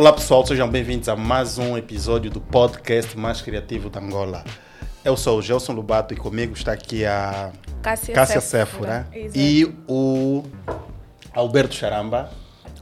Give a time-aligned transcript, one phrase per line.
[0.00, 4.42] Olá pessoal, sejam bem-vindos a mais um episódio do podcast mais criativo da Angola.
[5.04, 9.06] Eu sou o Gelson Lubato e comigo está aqui a Cássia, Cássia Séfora.
[9.34, 10.42] E o
[11.34, 12.30] Alberto Charamba.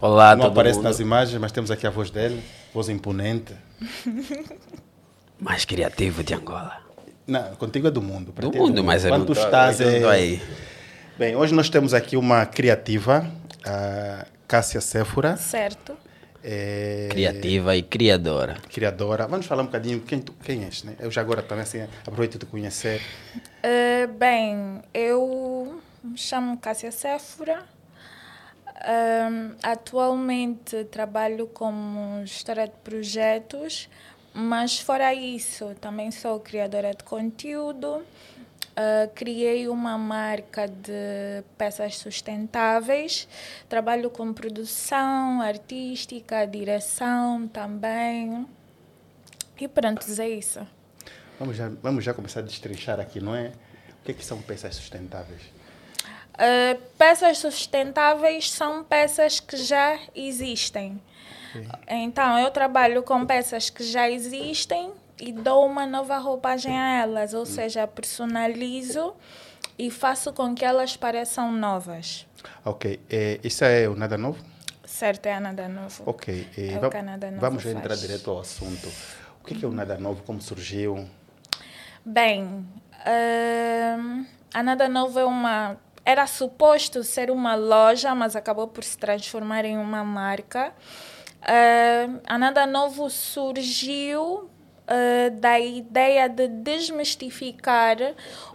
[0.00, 0.84] Olá, Não todo aparece mundo.
[0.84, 2.41] nas imagens, mas temos aqui a voz dele,
[2.73, 3.53] voz imponente.
[5.41, 6.77] Mais criativo de Angola.
[7.27, 8.30] Não, contigo é do mundo.
[8.30, 10.09] Do ti é mundo, mas eu Quando não tu tô- estás é...
[10.09, 10.41] aí.
[11.19, 13.28] Bem, hoje nós temos aqui uma criativa,
[13.66, 15.37] a Cássia Séfora.
[15.37, 15.96] Certo.
[16.51, 17.09] É...
[17.11, 18.56] Criativa e criadora.
[18.73, 19.27] criadora.
[19.27, 20.97] Vamos falar um bocadinho quem, tu, quem és, né?
[20.98, 23.02] Eu já agora também assim, aproveito de conhecer.
[23.62, 27.66] Eh, bem, eu me chamo Cássia Séfora.
[28.80, 33.87] Ahm, atualmente trabalho como gestora de projetos,
[34.33, 38.03] mas fora isso, também sou criadora de conteúdo.
[38.80, 43.27] Ah, criei uma marca de peças sustentáveis.
[43.69, 48.47] Trabalho com produção artística, direção também.
[49.61, 50.64] E pronto, é isso.
[51.41, 53.48] Vamos já, vamos já começar a destrinchar aqui, não é?
[54.00, 55.42] O que, é que são peças sustentáveis?
[56.34, 61.03] Uh, peças sustentáveis são peças que já existem.
[61.88, 67.34] Então, eu trabalho com peças que já existem e dou uma nova roupagem a elas,
[67.34, 69.14] ou seja, personalizo
[69.78, 72.27] e faço com que elas pareçam novas.
[72.64, 74.42] Ok, é, isso é o Nada Novo?
[74.84, 76.02] Certo, é a nada novo.
[76.06, 78.00] Ok, é, É va- a Nada Novo vamos já entrar faz.
[78.00, 78.88] direto ao assunto.
[79.42, 80.22] O que é, é o Nada Novo?
[80.22, 81.06] Como surgiu?
[82.05, 82.66] Bem,
[83.05, 85.77] ahn, a Nada Novo é uma.
[86.05, 90.72] Era suposto ser uma loja, mas acabou por se transformar em uma marca.
[91.42, 94.48] Ahn, a Nada Novo surgiu
[94.89, 97.98] ah, da ideia de desmistificar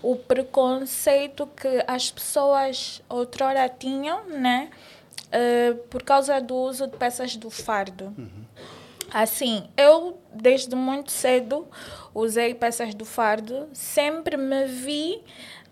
[0.02, 4.70] o preconceito que as pessoas outrora tinham, né?
[5.32, 8.14] Ah, por causa do uso de peças do fardo.
[9.14, 11.68] Assim, eu desde muito cedo
[12.16, 15.22] usei peças do fardo, sempre me vi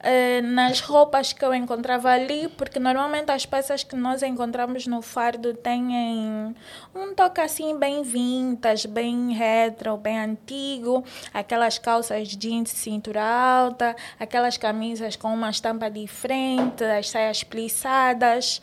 [0.03, 5.01] eh, nas roupas que eu encontrava ali, porque normalmente as peças que nós encontramos no
[5.01, 6.56] fardo têm
[6.95, 11.03] um toque assim bem vintage, bem retro, bem antigo,
[11.34, 18.61] aquelas calças jeans cintura alta, aquelas camisas com uma estampa diferente, as saias plissadas.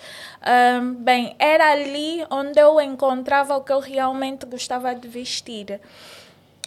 [0.99, 5.81] Bem, era ali onde eu encontrava o que eu realmente gostava de vestir.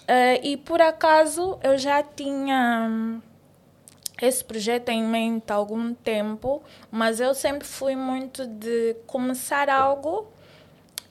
[0.08, 3.22] Ah, e por acaso eu já tinha
[4.22, 6.62] esse projeto em mente há algum tempo,
[6.92, 10.32] mas eu sempre fui muito de começar algo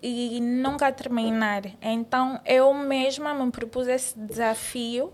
[0.03, 1.63] e nunca terminar.
[1.83, 5.13] Então eu mesma me propus esse desafio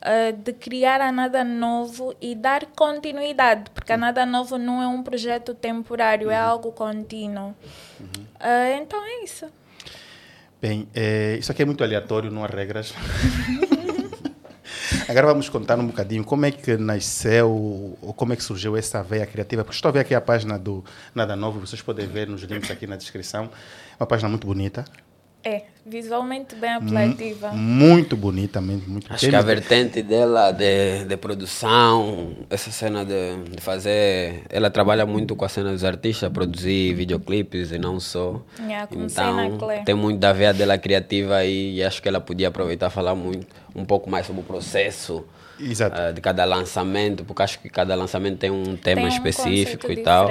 [0.00, 4.86] ah, de criar a Nada Novo e dar continuidade, porque a Nada Novo não é
[4.86, 7.54] um projeto temporário, é algo contínuo.
[8.38, 9.46] Ah, então é isso.
[10.60, 12.94] Bem, é, isso aqui é muito aleatório, não há regras.
[15.08, 17.48] Agora vamos contar um bocadinho como é que nasceu,
[18.02, 19.62] ou como é que surgiu essa veia criativa.
[19.62, 20.84] Porque estou a ver aqui a página do
[21.14, 23.48] Nada Novo, vocês podem ver nos links aqui na descrição.
[24.00, 24.84] Uma página muito bonita.
[25.44, 27.52] É, visualmente bem apelativa.
[27.52, 28.88] Muito bonita mesmo.
[28.88, 34.42] Muito Acho que a vertente dela de, de produção, essa cena de, de fazer.
[34.50, 38.42] Ela trabalha muito com a cena dos artistas, produzir videoclipes e não só.
[38.58, 39.04] Yeah, na
[39.46, 42.90] então, tem muito da veia dela criativa aí e acho que ela podia aproveitar e
[42.90, 45.24] falar muito, um pouco mais sobre o processo.
[45.58, 45.98] Exato.
[45.98, 49.90] ah, de cada lançamento, porque acho que cada lançamento tem um tema Tem um específico
[49.90, 50.28] e tal.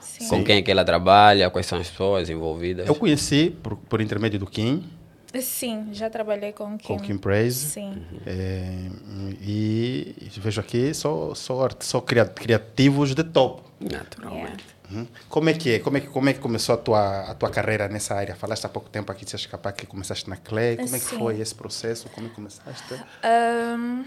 [0.00, 0.28] sim.
[0.28, 2.86] Com quem é que ela trabalha, quais são as pessoas envolvidas.
[2.86, 4.81] Eu conheci por, por intermédio do Kim,
[5.40, 6.86] Sim, já trabalhei com Kim.
[6.88, 7.70] com Kim Praise.
[7.70, 8.04] Sim.
[8.26, 8.88] É,
[9.40, 13.62] e vejo aqui só, só, só cria- criativos de top.
[13.80, 14.64] Naturalmente.
[14.90, 15.06] Uhum.
[15.28, 15.78] Como é que é?
[15.78, 18.36] Como é que, como é que começou a tua, a tua carreira nessa área?
[18.36, 20.76] Falaste há pouco tempo aqui, se escapar que começaste na CLE.
[20.76, 21.18] Como é que Sim.
[21.18, 22.08] foi esse processo?
[22.10, 22.94] Como é que começaste?
[23.22, 24.04] Ahn,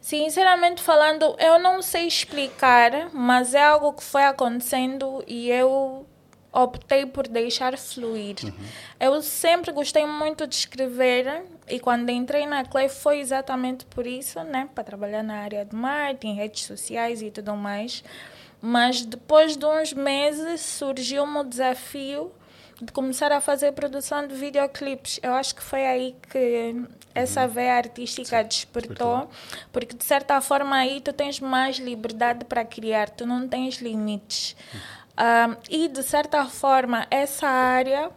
[0.00, 6.06] sinceramente falando, eu não sei explicar, mas é algo que foi acontecendo e eu
[6.52, 8.36] optei por deixar fluir.
[8.98, 14.42] Eu sempre gostei muito de escrever e quando entrei na Clay foi exatamente por isso,
[14.42, 18.02] né, para trabalhar na área de marketing, redes sociais e tudo mais.
[18.60, 22.32] Mas depois de uns meses surgiu-me o desafio
[22.82, 25.20] de começar a fazer produção de videoclipes.
[25.22, 26.74] Eu acho que foi aí que
[27.14, 29.28] essa veia artística despertou,
[29.72, 34.56] porque de certa forma aí tu tens mais liberdade para criar, tu não tens limites.
[35.22, 38.10] Ah, e de certa forma essa área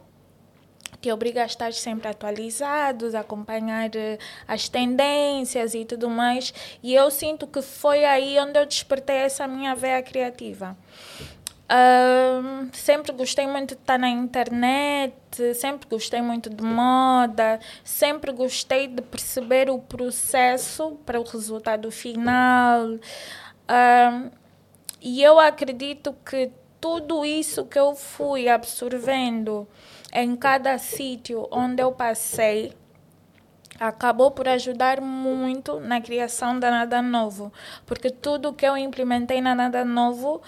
[1.02, 4.18] te obriga a estar sempre atualizados, acompanhar eh,
[4.48, 6.54] as tendências e tudo mais.
[6.82, 10.78] E eu sinto que foi aí onde eu despertei essa minha veia criativa.
[11.66, 15.14] Uh, sempre gostei muito de estar na internet,
[15.56, 22.92] sempre gostei muito de moda, sempre gostei de perceber o processo para o resultado final.
[22.92, 24.32] Uh,
[25.02, 26.50] e eu acredito que
[26.84, 29.66] tudo isso que eu fui absorvendo
[30.12, 32.74] em cada sítio onde eu passei
[33.80, 37.54] acabou por ajudar muito na criação da Nada Novo,
[37.86, 40.42] porque tudo que eu implementei na Nada Novo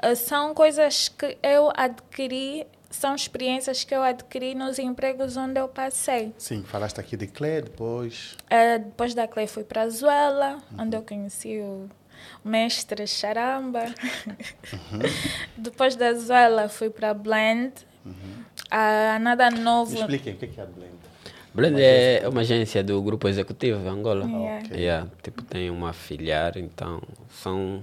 [0.00, 5.68] uh, são coisas que eu adquiri são experiências que eu adquiri nos empregos onde eu
[5.68, 6.32] passei.
[6.38, 8.36] Sim, falaste aqui de Clé, depois.
[8.44, 10.82] Uh, depois da Clé fui para a Zuela, uhum.
[10.84, 11.88] onde eu conheci o
[12.44, 13.84] mestre Charamba.
[14.72, 15.00] Uhum.
[15.56, 17.72] Depois da Zuela fui para Blend.
[18.04, 18.44] Uhum.
[18.70, 19.94] A Nada Novo.
[19.94, 21.00] Expliquem o que é a Blend.
[21.52, 24.24] Blend é uma agência do grupo executivo Angola.
[24.24, 24.66] Yeah.
[24.66, 24.80] Okay.
[24.80, 27.82] Yeah, tipo, tem uma filiar, então são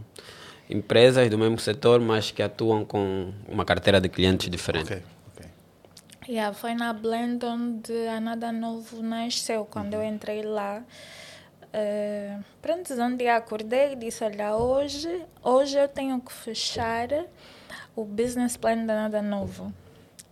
[0.70, 4.94] empresas do mesmo setor, mas que atuam com uma carteira de clientes diferente.
[4.94, 5.04] Okay.
[5.34, 6.36] Okay.
[6.36, 10.02] Yeah, foi na Blend onde a Nada Novo nasceu, quando uhum.
[10.02, 10.82] eu entrei lá.
[11.78, 17.08] Uh, pronto, um dia acordei e disse, olha, hoje, hoje eu tenho que fechar
[17.96, 19.72] o business plan da Nada Novo.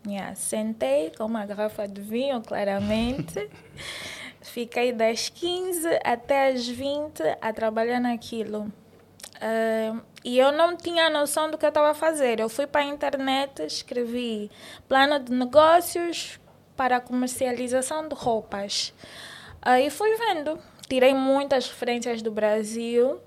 [0.08, 3.48] Yeah, sentei com uma garrafa de vinho, claramente.
[4.42, 8.72] Fiquei das 15 até as 20 a trabalhar naquilo.
[9.36, 12.40] Uh, e eu não tinha noção do que eu estava a fazer.
[12.40, 14.50] Eu fui para a internet, escrevi
[14.88, 16.40] plano de negócios
[16.76, 18.94] para comercialização de roupas.
[19.62, 23.20] Aí fui vendo tirei muitas referências do Brasil.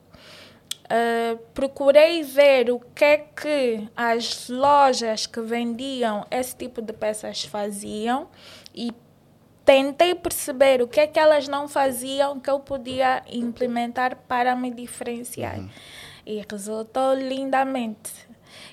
[0.91, 7.45] Uh, procurei ver o que é que as lojas que vendiam esse tipo de peças
[7.45, 8.29] faziam
[8.75, 8.91] e
[9.67, 14.71] tentei perceber o que é que elas não faziam que eu podia implementar para me
[14.71, 15.59] diferenciar.
[15.59, 15.69] Uhum.
[16.25, 18.11] E resultou lindamente.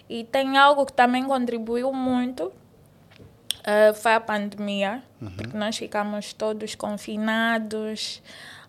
[0.09, 5.31] E tem algo que também contribuiu muito, uh, foi a pandemia, uhum.
[5.31, 8.21] porque nós ficamos todos confinados.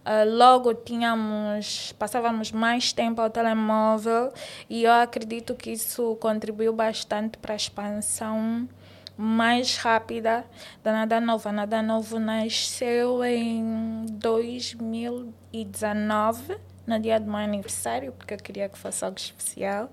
[0.06, 4.32] Uh, logo tínhamos, passávamos mais tempo ao telemóvel
[4.70, 8.68] e eu acredito que isso contribuiu bastante para a expansão
[9.16, 10.44] mais rápida
[10.84, 11.50] da Nada Nova.
[11.50, 16.56] Nada Novo nasceu em 2019,
[16.86, 19.90] no dia do meu aniversário, porque eu queria que fosse algo especial.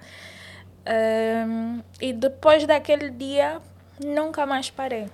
[0.85, 3.59] Um, e depois daquele dia,
[3.99, 5.07] nunca mais parei.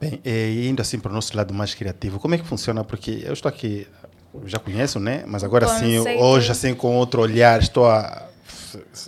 [0.00, 2.84] Bem, e indo assim para o nosso lado mais criativo, como é que funciona?
[2.84, 3.86] Porque eu estou aqui,
[4.44, 5.24] já conheço, né?
[5.26, 8.28] Mas agora sim, hoje assim com outro olhar, estou a,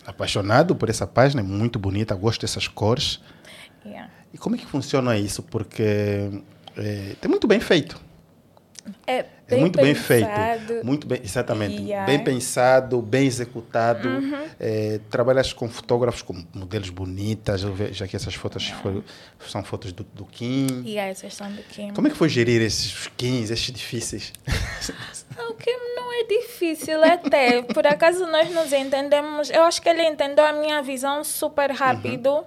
[0.04, 3.20] apaixonado por essa página, é muito bonita, gosto dessas cores.
[3.84, 4.10] Yeah.
[4.34, 5.42] E como é que funciona isso?
[5.42, 5.82] Porque
[6.76, 8.00] é, é muito bem feito.
[9.06, 10.28] É, é muito bem feito.
[10.84, 11.82] Muito bem, exatamente.
[11.82, 12.06] Yeah.
[12.06, 14.08] Bem pensado, bem executado.
[14.08, 14.46] Uhum.
[14.58, 17.62] É, trabalhas com fotógrafos com modelos bonitas.
[17.62, 18.82] Eu vejo aqui essas fotos yeah.
[18.82, 19.04] foram,
[19.48, 20.82] são fotos do, do Kim.
[20.84, 21.92] Yeah, essas são do Kim.
[21.92, 24.32] Como é que foi gerir esses Kims, esses difíceis?
[25.48, 27.62] O Kim não é difícil até.
[27.62, 29.48] Por acaso nós nos entendemos.
[29.50, 32.30] Eu acho que ele entendeu a minha visão super rápido.
[32.30, 32.44] Uhum.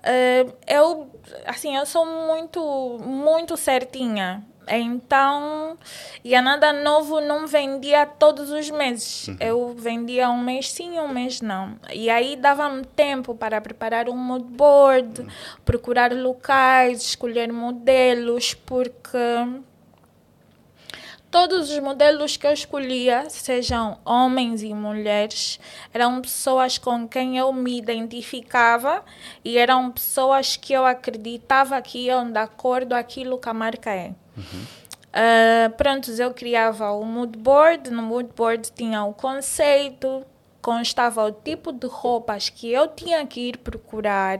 [0.00, 1.10] Uh, eu,
[1.46, 4.42] assim, eu sou muito, muito certinha.
[4.70, 5.76] Então,
[6.24, 9.28] e a Nada Novo não vendia todos os meses.
[9.28, 9.36] Uhum.
[9.40, 11.76] Eu vendia um mês sim, um mês não.
[11.92, 15.28] E aí dava-me tempo para preparar um mood board, uhum.
[15.64, 19.18] procurar locais, escolher modelos, porque
[21.30, 25.60] todos os modelos que eu escolhia, sejam homens e mulheres,
[25.94, 29.04] eram pessoas com quem eu me identificava
[29.44, 33.90] e eram pessoas que eu acreditava que iam de acordo com aquilo que a marca
[33.90, 34.12] é.
[34.36, 34.64] Uhum.
[35.10, 40.24] Uh, pronto, eu criava o mood board, no mood board tinha o conceito,
[40.60, 44.38] constava o tipo de roupas que eu tinha que ir procurar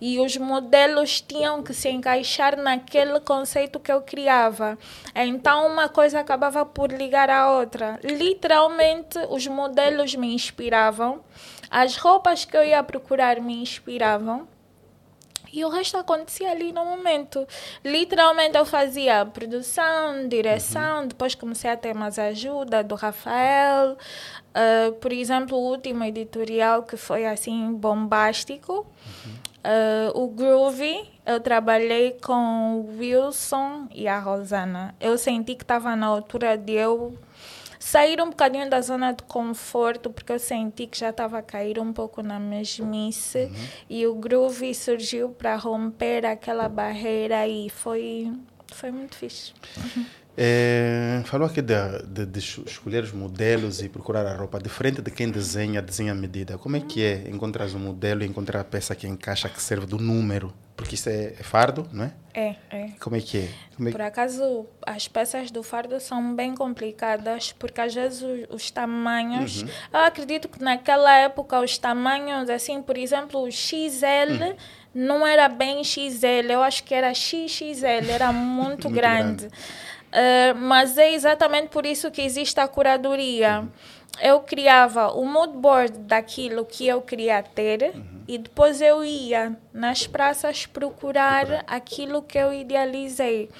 [0.00, 4.78] e os modelos tinham que se encaixar naquele conceito que eu criava.
[5.14, 7.98] Então uma coisa acabava por ligar à outra.
[8.02, 11.22] Literalmente os modelos me inspiravam,
[11.70, 14.53] as roupas que eu ia procurar me inspiravam.
[15.54, 17.46] E o resto acontecia ali no momento.
[17.84, 21.06] Literalmente eu fazia produção, direção, uhum.
[21.06, 23.92] depois comecei a ter mais ajuda do Rafael.
[23.92, 28.84] Uh, por exemplo, o último editorial que foi assim bombástico,
[29.24, 30.14] uhum.
[30.16, 34.92] uh, o Groovy, eu trabalhei com o Wilson e a Rosana.
[35.00, 37.16] Eu senti que estava na altura de eu
[37.84, 41.78] sair um bocadinho da zona de conforto, porque eu senti que já estava a cair
[41.78, 43.40] um pouco na mesmice.
[43.44, 43.66] Uhum.
[43.90, 48.32] E o groove surgiu para romper aquela barreira e foi,
[48.72, 49.52] foi muito fixe.
[50.36, 51.74] É, falou aqui de,
[52.08, 56.14] de, de, escolher os modelos e procurar a roupa diferente de quem desenha, desenha a
[56.14, 56.58] medida.
[56.58, 59.86] Como é que é encontrar um modelo e encontrar a peça que encaixa, que serve
[59.86, 60.52] do número?
[60.76, 62.12] Porque isso é, é fardo, não é?
[62.34, 62.88] É, é.
[62.98, 63.86] Como é que é?
[63.86, 68.70] é Por acaso, as peças do fardo são bem complicadas, porque às vezes os, os
[68.72, 69.62] tamanhos.
[69.62, 69.68] Uhum.
[69.92, 74.42] Eu acredito que naquela época os tamanhos, assim, por exemplo, o XL.
[74.42, 74.56] Uhum.
[74.92, 79.48] Não era bem XL, eu acho que era XXL, era muito, muito grande.
[79.48, 79.54] grande.
[80.14, 83.60] Uh, mas é exatamente por isso que existe a curadoria.
[83.60, 83.68] Uhum.
[84.22, 88.13] Eu criava o mood board daquilo que eu queria ter uhum.
[88.26, 91.64] E depois eu ia nas praças procurar, procurar.
[91.66, 93.50] aquilo que eu idealizei.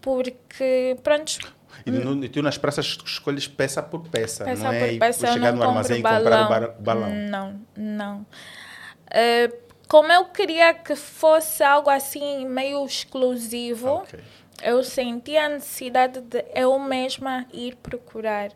[0.00, 1.38] Porque, pronto,
[1.84, 4.90] e, no, e tu nas praças escolhes peça por peça, peça não é?
[4.90, 7.10] Por peça, e chegar no armazém e comprar o balão.
[7.10, 8.20] Não, não.
[8.20, 14.20] Uh, como eu queria que fosse algo assim meio exclusivo, okay
[14.62, 18.50] eu senti a necessidade de eu mesma ir procurar.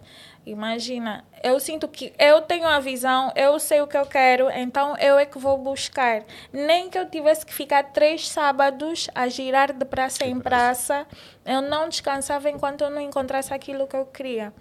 [0.46, 4.94] Imagina, eu sinto que eu tenho a visão, eu sei o que eu quero, então
[4.98, 6.22] eu é que vou buscar.
[6.52, 11.06] Nem que eu tivesse que ficar três sábados a girar de praça em praça,
[11.46, 14.52] eu não descansava enquanto eu não encontrasse aquilo que eu queria.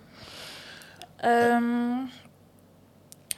[1.62, 2.08] Um,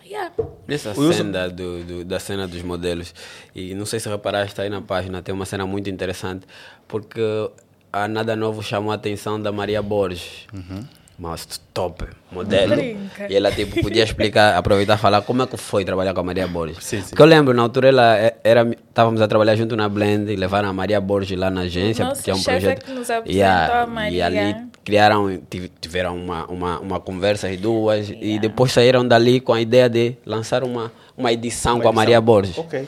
[0.05, 0.31] Yeah.
[0.67, 3.11] Nessa cena do, do, da cena dos modelos,
[3.55, 6.45] e não sei se reparaste aí na página, tem uma cena muito interessante,
[6.87, 7.49] porque
[7.91, 10.45] a Nada Novo chamou a atenção da Maria Borges.
[10.53, 10.85] Uhum.
[11.17, 12.75] Mas top, modelo.
[12.75, 13.27] Brinca.
[13.29, 16.23] E ela tipo, podia explicar, aproveitar e falar como é que foi trabalhar com a
[16.23, 16.83] Maria Borges.
[16.83, 17.09] Sim, sim.
[17.09, 20.35] Porque eu lembro, na altura ela é, era, estávamos a trabalhar junto na Blend e
[20.35, 22.81] levaram a Maria Borges lá na agência, Nosso porque tinha um projeto.
[22.81, 24.17] É que nos e, a, a Maria.
[24.17, 25.41] e ali criaram,
[25.79, 28.25] tiveram uma, uma, uma conversa as duas yeah.
[28.25, 31.93] e depois saíram dali com a ideia de lançar uma, uma edição uma com a
[31.93, 32.57] Maria Borges.
[32.57, 32.85] Ok.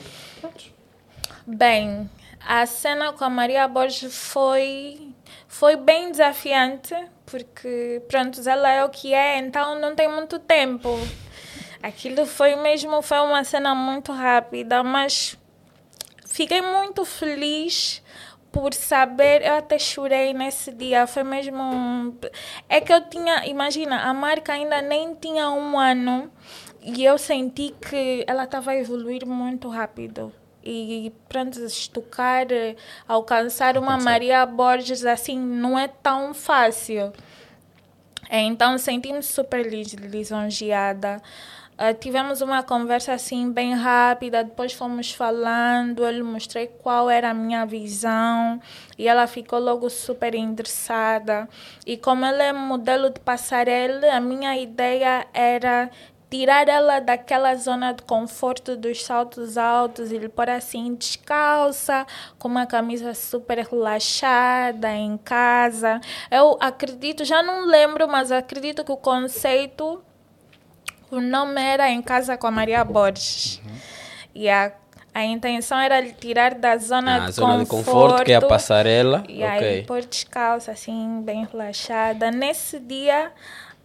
[1.46, 2.08] Bem,
[2.46, 4.98] a cena com a Maria Borges foi,
[5.46, 6.94] foi bem desafiante,
[7.26, 10.88] porque, pronto, ela é o que é, então não tem muito tempo.
[11.82, 15.38] Aquilo foi mesmo, foi uma cena muito rápida, mas
[16.26, 18.02] fiquei muito feliz
[18.50, 22.16] por saber, eu até chorei nesse dia, foi mesmo...
[22.68, 26.32] É que eu tinha, imagina, a marca ainda nem tinha um ano
[26.82, 30.32] e eu senti que ela estava a evoluir muito rápido
[30.68, 32.46] e pronto, estocar,
[33.06, 37.12] alcançar uma Maria Borges assim não é tão fácil.
[38.30, 41.22] Então senti-me super lisonjeada.
[41.78, 47.30] Uh, tivemos uma conversa assim bem rápida, depois fomos falando, eu lhe mostrei qual era
[47.30, 48.60] a minha visão
[48.98, 51.48] e ela ficou logo super interessada.
[51.86, 55.88] E como ela é modelo de passarela, a minha ideia era
[56.30, 62.06] tirar ela daquela zona de conforto dos saltos altos e lhe pôr assim descalça,
[62.38, 66.00] com uma camisa super relaxada em casa.
[66.30, 70.02] Eu acredito, já não lembro, mas acredito que o conceito,
[71.10, 73.60] o nome era Em Casa com a Maria Borges.
[73.64, 73.76] Uhum.
[74.34, 74.72] E a
[75.18, 78.36] a intenção era lhe tirar da zona, ah, de, zona conforto, de conforto, que é
[78.36, 79.24] a passarela.
[79.28, 79.48] E okay.
[79.48, 82.30] aí pôr descalça, assim, bem relaxada.
[82.30, 83.32] Nesse dia,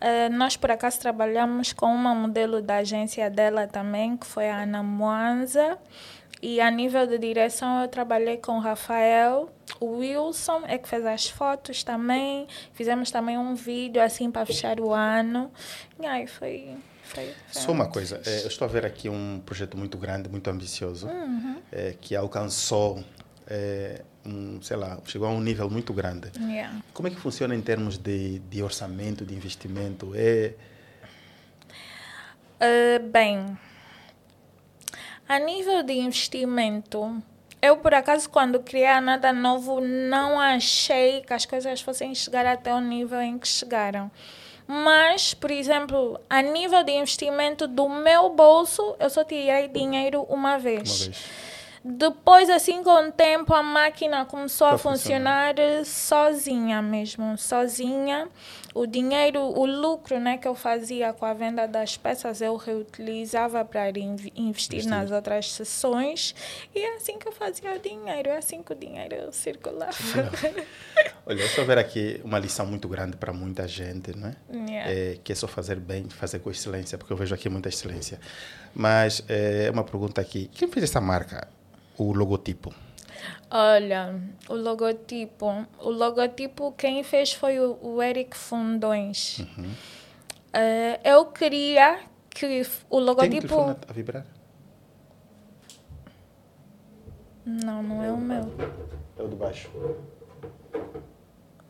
[0.04, 4.64] Uh, nós, por acaso, trabalhamos com uma modelo da agência dela também, que foi a
[4.64, 5.78] Ana Moanza.
[6.42, 9.50] E a nível de direção, eu trabalhei com o Rafael.
[9.80, 12.50] O Wilson é que fez as fotos também.
[12.74, 15.50] Fizemos também um vídeo assim para fechar o ano.
[16.02, 16.76] E aí foi.
[17.04, 20.28] foi, foi Só uma coisa, é, eu estou a ver aqui um projeto muito grande,
[20.28, 21.62] muito ambicioso, uhum.
[21.72, 23.02] é, que alcançou
[23.48, 26.32] é, um, sei lá, chegou a um nível muito grande.
[26.40, 26.82] Yeah.
[26.94, 30.14] Como é que funciona em termos de, de orçamento, de investimento?
[30.16, 30.54] É...
[32.60, 33.58] Uh, bem,
[35.28, 37.22] a nível de investimento,
[37.62, 42.74] eu por acaso quando criei nada novo não achei que as coisas fossem chegar até
[42.74, 44.12] o nível em que chegaram.
[44.66, 50.58] Mas, por exemplo, a nível de investimento do meu bolso, eu só tirei dinheiro uma
[50.58, 51.08] vez.
[51.08, 51.53] Uma vez.
[51.86, 58.30] Depois, assim, com o tempo, a máquina começou a funcionar sozinha mesmo, sozinha.
[58.74, 63.66] O dinheiro, o lucro né, que eu fazia com a venda das peças, eu reutilizava
[63.66, 66.34] para investir, investir nas outras sessões.
[66.74, 69.94] E é assim que eu fazia o dinheiro, é assim que o dinheiro circulava.
[71.26, 74.36] Olha, só ver aqui uma lição muito grande para muita gente, né?
[74.50, 74.92] Yeah.
[74.92, 78.20] É, que é só fazer bem, fazer com excelência, porque eu vejo aqui muita excelência.
[78.74, 81.48] Mas é uma pergunta aqui: quem fez essa marca?
[81.98, 82.74] O logotipo?
[83.50, 84.20] Olha,
[84.50, 85.68] o logotipo.
[85.80, 89.40] O logotipo quem fez foi o, o Eric Fundões.
[89.40, 89.66] Uhum.
[89.66, 93.48] Uh, eu queria que o logotipo.
[93.48, 94.26] Tem o a vibrar?
[97.46, 98.44] Não, não é, é o meu.
[99.18, 99.70] É o do baixo.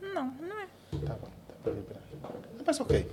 [0.02, 0.68] Não, não é.
[1.06, 1.28] Tá bom.
[1.64, 2.30] Tá
[2.66, 3.10] Mas ok.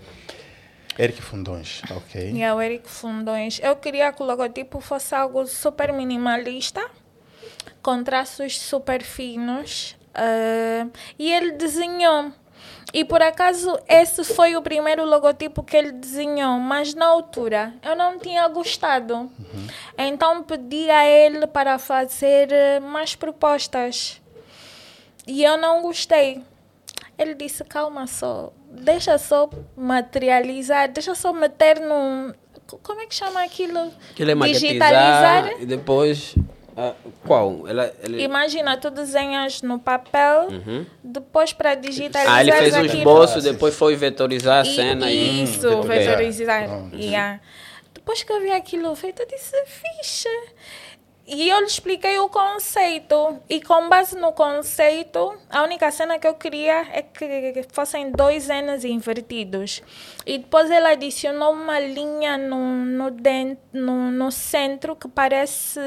[0.98, 2.42] Eric Fundões, ok.
[2.42, 3.58] É o Eric Fundões.
[3.62, 6.90] Eu queria que o logotipo fosse algo super minimalista,
[7.82, 9.96] com traços super finos.
[10.10, 12.32] Uh, e ele desenhou.
[12.92, 17.94] E por acaso esse foi o primeiro logotipo que ele desenhou, mas na altura eu
[17.94, 19.14] não tinha gostado.
[19.14, 19.66] Uhum.
[19.96, 24.20] Então pedi a ele para fazer eh, mais propostas.
[25.24, 26.42] E eu não gostei.
[27.16, 32.32] Ele disse: calma só, deixa só materializar, deixa só meter num.
[32.82, 33.92] Como é que chama aquilo?
[34.10, 35.60] Aquilo é Digitalizar.
[35.60, 36.34] E depois
[36.76, 36.94] ah,
[37.26, 37.66] qual?
[37.68, 38.20] Ela, ela...
[38.20, 40.86] Imagina, tu desenhas no papel, uhum.
[41.02, 42.34] depois para digitalizar.
[42.34, 45.44] Ah, ele fez o esboço, depois foi vetorizar a cena e.
[45.44, 45.86] Isso, e...
[45.86, 46.68] vetorizar.
[46.92, 47.40] Yeah.
[47.94, 50.28] Depois que eu vi aquilo feito, eu disse: ficha.
[51.32, 53.40] E eu lhe expliquei o conceito.
[53.48, 58.48] E com base no conceito, a única cena que eu queria é que fossem dois
[58.48, 59.80] N's invertidos.
[60.26, 65.80] E depois ele adicionou uma linha no, no, dentro, no, no centro que parece,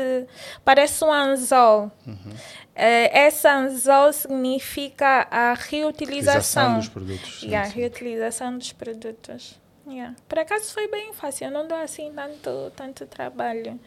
[0.64, 1.92] parece um anzol.
[2.08, 2.34] Uhum.
[2.74, 6.78] É, essa anzol significa a reutilização.
[6.78, 7.44] dos produtos.
[7.44, 9.60] E a reutilização dos produtos.
[9.86, 10.16] Yeah.
[10.30, 13.78] Por acaso foi bem fácil, não deu assim tanto, tanto trabalho.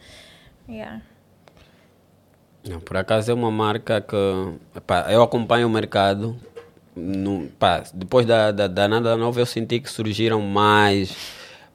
[0.69, 1.01] Yeah.
[2.67, 6.35] Não, por acaso é uma marca que pá, eu acompanho o mercado.
[6.95, 11.15] No, pá, depois da, da, da Nada Nova eu senti que surgiram mais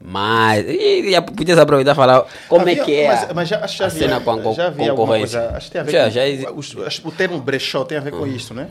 [0.00, 0.66] mais.
[0.68, 3.78] E, e podias aproveitar e falar como havia, é que é mas, mas já, acho
[3.78, 5.40] já a cena com a já concorrência.
[5.40, 8.00] Coisa, acho que tem a ver já, com, já, os, o termo brechó tem a
[8.00, 8.26] ver com uhum.
[8.26, 8.68] isso, né?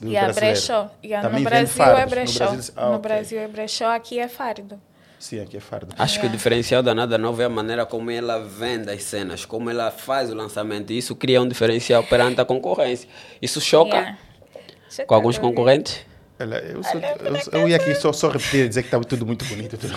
[0.00, 0.90] Do yeah, brechó.
[1.02, 2.44] Yeah, no Brasil é brechó.
[2.44, 3.00] No Brasil, ah, no okay.
[3.00, 4.78] Brasil é brechó, aqui é fardo.
[5.18, 5.94] Sim, aqui é fardo.
[5.98, 9.44] Acho que o diferencial da Nada Nova é a maneira como ela vende as cenas,
[9.44, 10.92] como ela faz o lançamento.
[10.92, 13.08] Isso cria um diferencial perante a concorrência.
[13.40, 14.18] Isso choca yeah.
[15.06, 16.04] com alguns concorrentes?
[16.38, 19.24] Olha, eu, sou, eu, eu, ia aqui só, só repetir e dizer que estava tudo
[19.24, 19.78] muito bonito.
[19.78, 19.94] Tudo.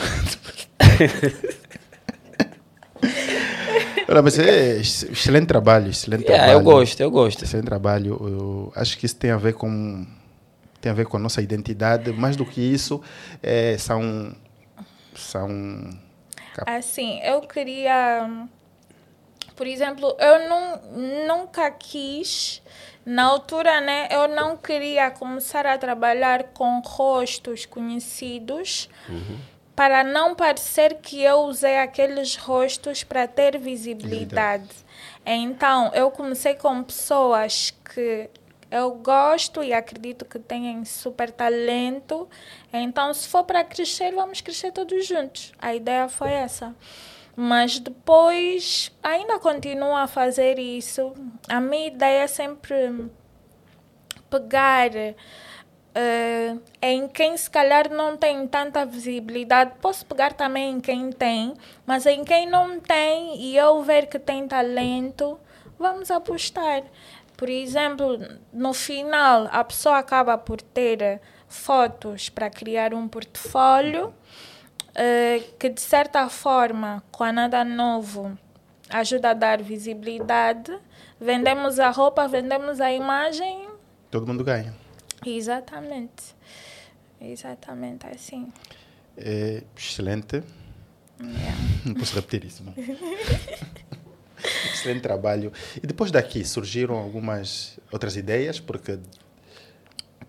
[4.08, 6.60] Olha, mas é excelente trabalho, excelente yeah, trabalho.
[6.60, 7.44] Eu gosto, eu gosto.
[7.44, 8.18] Excelente trabalho.
[8.22, 10.08] Eu acho que isso tem a ver com
[10.82, 12.12] tem a ver com a nossa identidade.
[12.14, 13.02] Mais do que isso,
[13.44, 14.34] é, são
[15.22, 15.90] são.
[16.66, 18.48] Assim, eu queria.
[19.56, 22.62] Por exemplo, eu não, nunca quis,
[23.06, 24.08] na altura, né?
[24.10, 28.90] Eu não queria começar a trabalhar com rostos conhecidos.
[29.08, 29.38] Uhum
[29.80, 34.68] para não parecer que eu usei aqueles rostos para ter visibilidade.
[35.26, 38.30] Então, eu comecei com pessoas que
[38.72, 42.30] eu gosto e acredito que têm super talento.
[42.72, 45.54] Então, se for para crescer, vamos crescer todos juntos.
[45.60, 46.76] A ideia foi essa.
[47.36, 51.14] Mas depois, ainda continuo a fazer isso.
[51.48, 53.10] A minha ideia é sempre
[54.30, 59.72] pegar uh, em quem se calhar não tem tanta visibilidade.
[59.82, 61.54] Posso pegar também em quem tem,
[61.86, 65.40] mas em quem não tem e eu ver que tem talento,
[65.78, 66.84] vamos apostar.
[67.40, 68.20] Por exemplo,
[68.52, 75.80] no final, a pessoa acaba por ter fotos para criar um portfólio uh, que, de
[75.80, 78.38] certa forma, com a Nada Novo,
[78.90, 80.78] ajuda a dar visibilidade.
[81.18, 83.70] Vendemos a roupa, vendemos a imagem.
[84.12, 84.76] Todo mundo ganha.
[85.26, 86.36] Exatamente.
[87.22, 88.52] Exatamente assim.
[89.16, 90.44] É excelente.
[91.22, 91.58] Yeah.
[91.86, 92.66] Não posso repetir isso.
[92.66, 92.74] Não.
[94.74, 95.52] Excelente trabalho.
[95.82, 99.00] E depois daqui surgiram algumas outras ideias, porque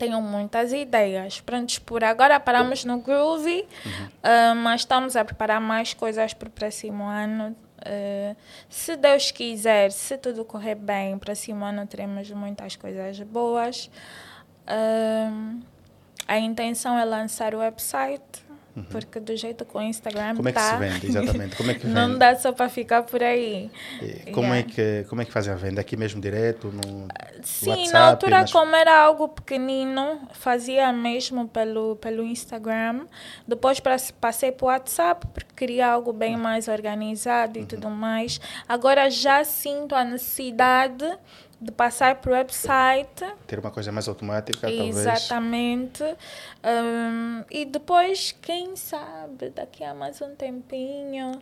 [0.01, 1.41] tenho muitas ideias.
[1.41, 4.07] Prontos, por agora paramos no Groovy, uhum.
[4.07, 7.55] uh, mas estamos a preparar mais coisas para o próximo ano.
[7.81, 8.35] Uh,
[8.69, 13.91] se Deus quiser, se tudo correr bem, próximo ano teremos muitas coisas boas.
[14.67, 15.61] Uh,
[16.27, 18.50] a intenção é lançar o website
[18.81, 18.87] Uhum.
[18.91, 21.57] Porque do jeito que o Instagram Como é que tá, se vende, exatamente?
[21.57, 21.95] Como é que vende?
[21.95, 23.71] Não dá só para ficar por aí.
[24.03, 24.59] E como, yeah.
[24.59, 25.81] é que, como é que fazem a venda?
[25.81, 26.69] Aqui mesmo direto?
[26.69, 27.09] No
[27.43, 28.53] Sim, WhatsApp, na altura, nas...
[28.53, 33.07] como era algo pequenino, fazia mesmo pelo, pelo Instagram.
[33.47, 33.81] Depois
[34.21, 37.67] passei para o WhatsApp, porque queria algo bem mais organizado e uhum.
[37.67, 38.41] tudo mais.
[38.69, 41.05] Agora já sinto a necessidade
[41.61, 43.25] de passar para o website.
[43.47, 45.99] Ter uma coisa mais automática, Exatamente.
[45.99, 46.19] talvez.
[46.63, 51.33] Um, e depois, quem sabe, daqui a mais um tempinho,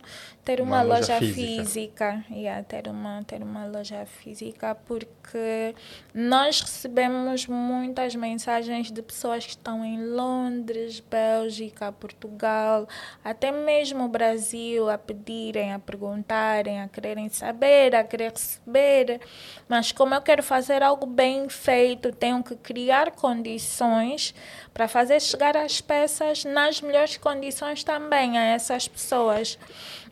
[0.43, 1.63] ter uma, uma loja, loja, física.
[1.63, 2.25] física.
[2.31, 5.73] Yeah, ter, uma, ter uma loja física, porque
[6.13, 12.87] nós recebemos muitas mensagens de pessoas que estão em Londres, Bélgica, Portugal,
[13.23, 19.21] até mesmo o Brasil, a pedirem, a perguntarem, a quererem saber, a querer receber.
[19.67, 24.33] Mas como como eu quero fazer algo bem feito, tenho que criar condições
[24.73, 29.59] para fazer chegar as peças nas melhores condições também a essas pessoas.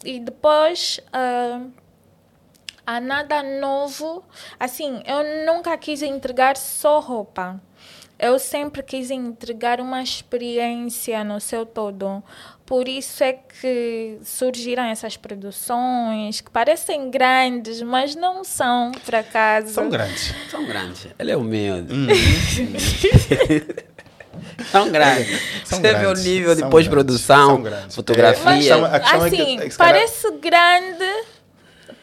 [0.05, 0.99] E depois.
[1.07, 1.71] Uh,
[2.85, 4.23] há nada novo.
[4.59, 7.59] Assim, eu nunca quis entregar só roupa.
[8.19, 12.23] Eu sempre quis entregar uma experiência no seu todo.
[12.65, 19.69] Por isso é que surgiram essas produções que parecem grandes, mas não são, por acaso.
[19.69, 20.33] São grandes.
[20.49, 21.07] São grandes.
[21.17, 21.93] Ele é humilde.
[21.93, 22.07] Hum.
[24.71, 25.41] São grandes.
[25.63, 26.01] São Você grandes.
[26.01, 28.77] vê o nível de pós-produção, fotografia.
[28.77, 31.25] Mas, assim, é que, parece grande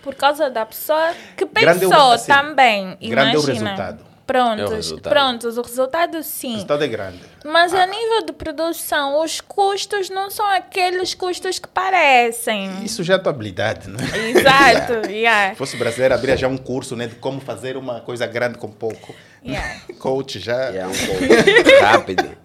[0.02, 2.96] por causa da pessoa que pensou grande, assim, também.
[3.00, 3.32] Grande imagina.
[3.32, 4.13] é o resultado.
[4.26, 6.48] Prontos, é o prontos, o resultado sim.
[6.48, 7.20] O resultado é grande.
[7.44, 7.82] Mas ah.
[7.82, 12.82] a nível de produção, os custos não são aqueles custos que parecem.
[12.82, 14.30] Isso já é a tua habilidade, não é?
[14.30, 15.50] Exato, yeah.
[15.50, 18.70] Se fosse brasileiro, abria já um curso né, de como fazer uma coisa grande com
[18.70, 19.14] pouco.
[19.44, 19.80] Yeah.
[20.00, 20.74] Coach já.
[20.74, 22.36] É um pouco rápido.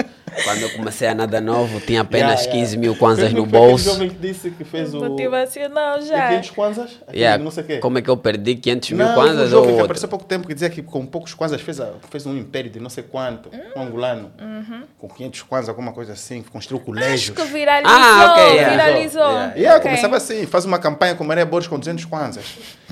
[0.44, 2.66] Quando eu comecei a nada novo, tinha apenas yeah, yeah.
[2.66, 3.90] 15 mil kwanzas no bolso.
[3.90, 5.00] O jovem que disse que fez o.
[5.00, 6.30] Motivacional já.
[6.30, 6.92] 500 kwanzas?
[7.14, 7.44] Yeah.
[7.44, 7.78] Não sei quê.
[7.78, 9.48] Como é que eu perdi 500 mil kwanzas?
[9.48, 11.80] Um jovem ou que apareceu há pouco tempo que dizia que com poucos kwanzas fez,
[11.80, 14.32] a, fez um império de não sei quanto, um angolano.
[14.40, 14.84] Uhum.
[14.98, 17.38] Com 500 kwanzas, alguma coisa assim, construiu colégios.
[17.38, 17.98] Acho que viralizou.
[17.98, 18.70] Ah, okay, yeah.
[18.72, 19.22] viralizou.
[19.22, 19.90] Yeah, yeah okay.
[19.90, 22.46] começava assim, faz uma campanha com Maria Borges com 200 kwanzas.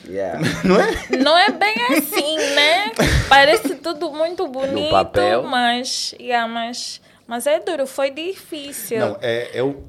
[0.08, 0.40] Yeah.
[0.64, 1.18] Não é?
[1.18, 2.92] Não é bem assim, né?
[3.28, 4.94] Parece tudo muito bonito,
[5.50, 9.00] mas, yeah, mas mas é duro, foi difícil.
[9.00, 9.84] Não, é, eu,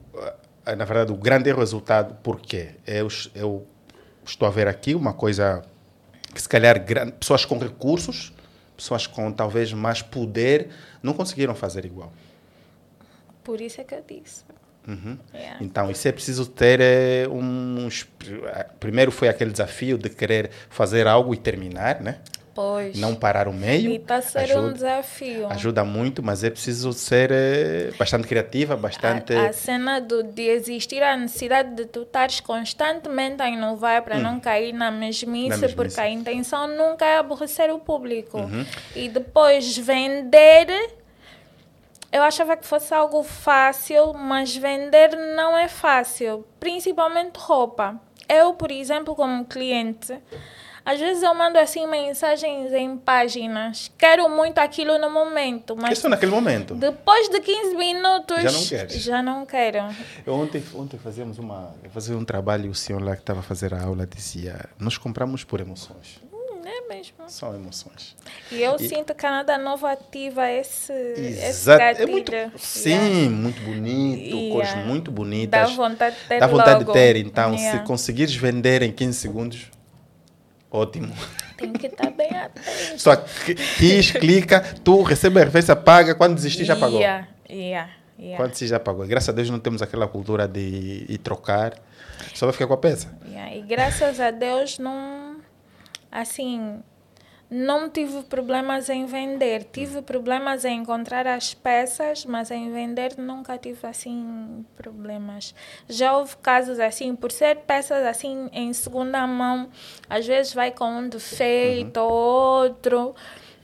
[0.67, 2.71] é na verdade, o grande resultado, por quê?
[2.87, 3.67] Eu, eu
[4.25, 5.65] estou a ver aqui uma coisa
[6.35, 6.85] que, se calhar,
[7.19, 8.33] pessoas com recursos,
[8.77, 10.69] pessoas com talvez mais poder,
[11.03, 12.13] não conseguiram fazer igual.
[13.45, 14.45] Por isso é que eu disse.
[14.87, 15.19] Uhum.
[15.35, 15.59] Yeah.
[15.61, 18.09] Então, isso é preciso ter é, uns.
[18.81, 22.21] Primeiro foi aquele desafio de querer fazer algo e terminar, né?
[22.59, 22.99] Pois.
[22.99, 23.89] Não parar o meio.
[23.89, 25.47] E está a ser ajuda, um desafio.
[25.47, 29.33] Ajuda muito, mas é preciso ser é, bastante criativa, bastante.
[29.33, 34.17] A, a, cena do, de existir a necessidade de tu estares constantemente a inovar para
[34.17, 34.23] hum.
[34.23, 38.39] não cair na mesmice, na mesmice, porque a intenção nunca é aborrecer o público.
[38.39, 38.67] Uhum.
[38.97, 40.67] E depois vender.
[42.11, 48.01] Eu achava que fosse algo fácil, mas vender não é fácil, principalmente roupa.
[48.29, 50.19] Eu, por exemplo, como cliente,
[50.89, 53.91] às vezes eu mando assim mensagens em páginas.
[53.99, 55.77] Quero muito aquilo no momento.
[55.77, 56.75] Mas Isso naquele momento.
[56.75, 58.43] Depois de 15 minutos.
[58.43, 58.99] Já não quero.
[58.99, 59.79] Já não quero.
[60.25, 61.75] Eu ontem, ontem fazíamos uma.
[61.85, 64.65] Eu fazia um trabalho e o senhor lá que estava a fazer a aula dizia:
[64.79, 66.23] Nós compramos por emoções.
[66.33, 67.17] Hum, é mesmo.
[67.27, 68.17] São emoções.
[68.51, 68.89] E eu e...
[68.89, 71.83] sinto que a Nada Nova ativa esse, Exato.
[71.83, 73.31] esse É muito, sim, yeah.
[73.31, 74.55] muito bonito, yeah.
[74.55, 75.69] cores muito bonitas.
[75.69, 76.41] Dá vontade de ter.
[76.41, 76.93] Dá vontade logo.
[76.93, 77.17] de ter.
[77.17, 77.79] Então, yeah.
[77.79, 79.71] se conseguires vender em 15 segundos,
[80.71, 81.15] Ótimo.
[81.57, 82.99] Tem que estar bem atento.
[82.99, 83.17] Só
[83.79, 87.01] quis, clica, tu recebe a referência, paga, quando desistir já pagou.
[87.01, 88.37] Yeah, yeah, yeah.
[88.37, 89.07] Quando desistir já pagou.
[89.07, 91.75] Graças a Deus não temos aquela cultura de ir trocar,
[92.35, 93.17] só vai ficar com a peça.
[93.27, 93.57] Yeah.
[93.57, 95.37] E graças a Deus não,
[96.13, 96.83] assim,
[97.51, 99.65] não tive problemas em vender.
[99.73, 105.55] Tive problemas em encontrar as peças, mas em vender nunca tive assim problemas.
[105.89, 109.71] Já houve casos assim, por ser peças assim em segunda mão,
[110.09, 112.15] às vezes vai com um defeito ou uhum.
[112.15, 113.15] outro.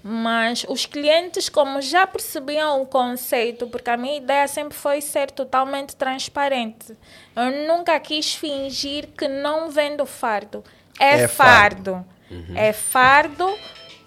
[0.07, 5.31] Mas os clientes, como já percebiam o conceito, porque a minha ideia sempre foi ser
[5.31, 6.95] totalmente transparente.
[7.35, 10.63] Eu nunca quis fingir que não vendo fardo.
[11.01, 11.93] É, é fardo.
[11.93, 12.15] fardo.
[12.31, 12.57] Uhum.
[12.57, 13.59] É fardo,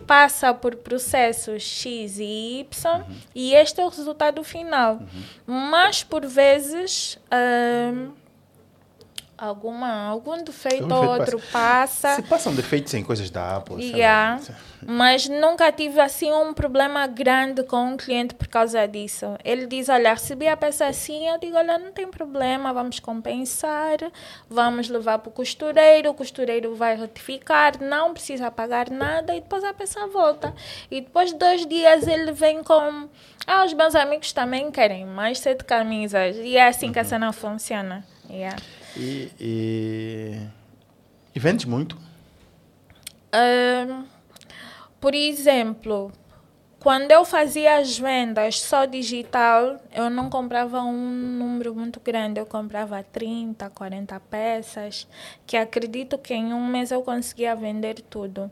[0.08, 3.16] passa por processos X e Y uhum.
[3.36, 4.96] e este é o resultado final.
[4.96, 5.70] Uhum.
[5.70, 7.20] Mas, por vezes,
[7.94, 8.12] hum,
[9.38, 12.16] alguma, algum defeito ou outro passa.
[12.16, 13.84] Se passam defeitos em coisas da Apple.
[13.84, 14.42] Yeah.
[14.86, 19.38] Mas nunca tive assim um problema grande com um cliente por causa disso.
[19.44, 23.98] Ele diz, olha, recebi a peça assim, eu digo, olha, não tem problema, vamos compensar,
[24.50, 29.64] vamos levar para o costureiro, o costureiro vai retificar, não precisa pagar nada e depois
[29.64, 30.54] a peça volta.
[30.90, 33.08] E depois de dois dias ele vem com,
[33.46, 36.38] ah, os meus amigos também querem mais sete camisas.
[36.38, 36.94] E é assim uhum.
[36.94, 37.08] que a uhum.
[37.08, 38.04] cena funciona.
[38.30, 38.58] Yeah.
[39.00, 40.48] E, e,
[41.36, 41.96] e vendes muito?
[45.00, 46.12] Por exemplo,
[46.88, 52.46] quando eu fazia as vendas só digital, eu não comprava um número muito grande, eu
[52.46, 55.06] comprava 30, 40 peças,
[55.46, 58.50] que acredito que em um mês eu conseguia vender tudo.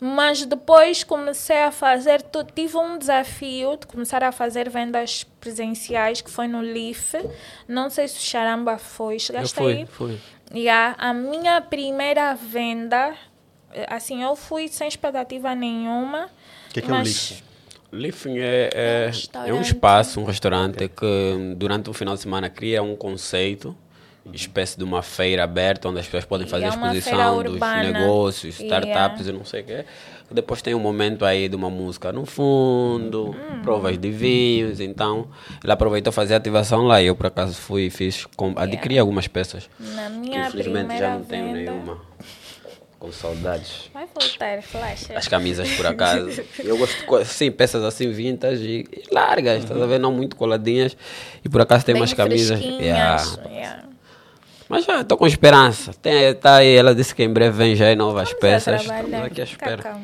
[0.00, 2.24] Mas depois comecei a fazer
[2.56, 7.14] tive um desafio de começar a fazer vendas presenciais, que foi no LIF.
[7.68, 9.86] Não sei se o Charamba foi, chegaste aí?
[9.86, 10.18] Fui.
[10.52, 13.14] Yeah, a minha primeira venda
[13.86, 16.28] assim, eu fui sem expectativa nenhuma.
[16.68, 17.30] O que, que mas...
[17.30, 17.46] é o Leaf?
[17.92, 19.10] Lifting é, é,
[19.46, 23.76] é, um espaço, um restaurante que durante um final de semana cria um conceito,
[24.32, 29.20] espécie de uma feira aberta onde as pessoas podem fazer é exposição dos negócios, startups
[29.20, 29.30] yeah.
[29.30, 29.84] e não sei o quê.
[30.30, 33.62] Depois tem um momento aí de uma música no fundo, hum.
[33.62, 34.80] provas de vinhos.
[34.80, 35.28] Então,
[35.62, 37.00] ele aproveitou fazer ativação lá.
[37.00, 39.70] E eu, por acaso, fui e fiz, adquiri algumas peças.
[39.78, 41.28] Na minha Infelizmente já não venda.
[41.28, 42.00] tenho nenhuma.
[43.06, 43.88] Com saudades.
[43.94, 45.12] Vai voltar, flash.
[45.14, 46.42] As camisas, por acaso.
[46.58, 49.78] eu gosto, sim, peças assim vintage e, largas, uhum.
[49.78, 50.02] tá vendo?
[50.02, 50.96] Não muito coladinhas.
[51.44, 52.58] E por acaso tem Bem umas camisas.
[52.58, 53.22] Yeah.
[53.48, 53.84] Yeah.
[54.68, 55.94] Mas já estou com esperança.
[56.02, 58.82] Tem, tá aí, ela disse que em breve vem já novas Vamos peças.
[58.82, 60.00] Estamos aqui à espera.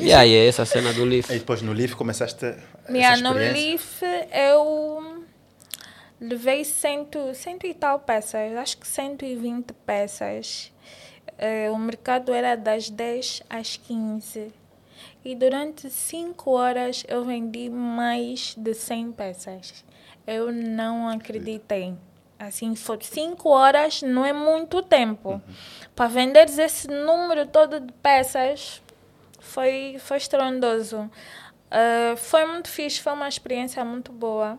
[0.00, 1.28] E aí, é essa cena do Leaf.
[1.28, 2.54] E depois no Leaf começaste
[2.88, 4.00] yeah, No Leaf
[4.32, 5.26] eu
[6.18, 10.72] levei cento, cento e tal peças, acho que 120 peças.
[11.38, 14.52] Uh, o mercado era das 10 às 15.
[15.24, 19.84] E durante 5 horas eu vendi mais de 100 peças.
[20.26, 21.94] Eu não acreditei.
[22.38, 25.30] Assim, foi 5 horas, não é muito tempo.
[25.30, 25.40] Uhum.
[25.94, 28.82] Para vender esse número todo de peças,
[29.38, 31.10] foi, foi estrondoso.
[31.68, 34.58] Uh, foi muito fixe, foi uma experiência muito boa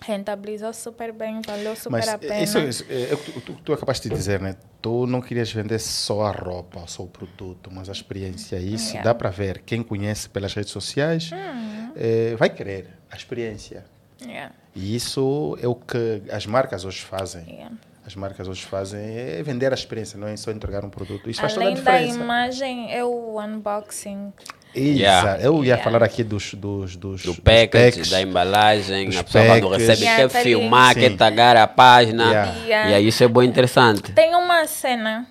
[0.00, 2.40] rentabilizou super bem, valeu super Mas a pena.
[2.40, 4.56] Isso, isso é, tu, tu, tu acabaste de dizer, né?
[4.80, 8.56] Tu não querias vender só a roupa, só o produto, mas a experiência.
[8.56, 9.02] Isso yeah.
[9.02, 9.62] dá para ver.
[9.66, 11.92] Quem conhece pelas redes sociais uhum.
[11.96, 13.84] é, vai querer a experiência.
[14.22, 14.54] Yeah.
[14.74, 17.44] E isso é o que as marcas hoje fazem.
[17.48, 17.74] Yeah.
[18.06, 21.28] As marcas hoje fazem é vender a experiência, não é só entregar um produto.
[21.28, 22.18] Isso Além faz toda a diferença.
[22.18, 24.32] da imagem, é o unboxing.
[24.76, 25.40] Yeah.
[25.40, 25.82] Eu ia yeah.
[25.82, 30.22] falar aqui dos, dos, dos do package, dos da embalagem, a pessoa quando recebe yeah,
[30.22, 32.54] quer tá filmar, quer tagar a página.
[32.66, 34.12] E aí isso é bom interessante.
[34.12, 35.26] Tem uma cena.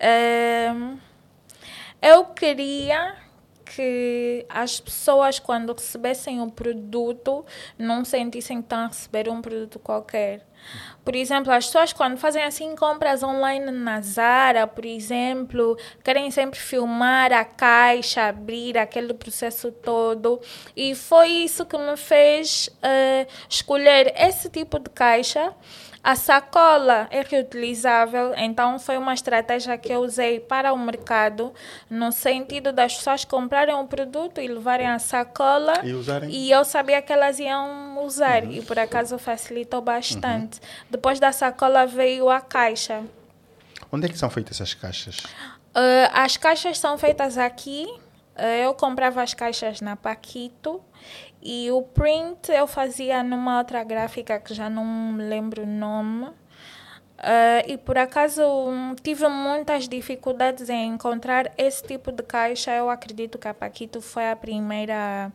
[0.00, 0.72] É,
[2.00, 3.14] eu queria
[3.64, 7.44] que as pessoas, quando recebessem o produto,
[7.78, 10.47] não sentissem que estão a receber um produto qualquer.
[11.04, 16.58] Por exemplo, as pessoas quando fazem assim compras online na Zara, por exemplo, querem sempre
[16.58, 20.40] filmar a caixa, abrir aquele processo todo.
[20.76, 25.54] E foi isso que me fez uh, escolher esse tipo de caixa
[26.02, 31.52] a sacola é reutilizável, então foi uma estratégia que eu usei para o mercado,
[31.90, 36.30] no sentido das pessoas comprarem um produto e levarem a sacola e, usarem.
[36.30, 38.52] e eu sabia que elas iam usar uhum.
[38.52, 40.58] e por acaso facilitou bastante.
[40.58, 40.86] Uhum.
[40.90, 43.02] Depois da sacola veio a caixa.
[43.90, 45.18] Onde é que são feitas as caixas?
[45.18, 47.86] Uh, as caixas são feitas aqui.
[48.36, 50.80] Uh, eu comprava as caixas na Paquito
[51.42, 56.28] e o print eu fazia numa outra gráfica que já não me lembro o nome.
[57.18, 58.44] Uh, e por acaso
[59.02, 62.70] tive muitas dificuldades em encontrar esse tipo de caixa.
[62.70, 65.32] Eu acredito que a Paquito foi a primeira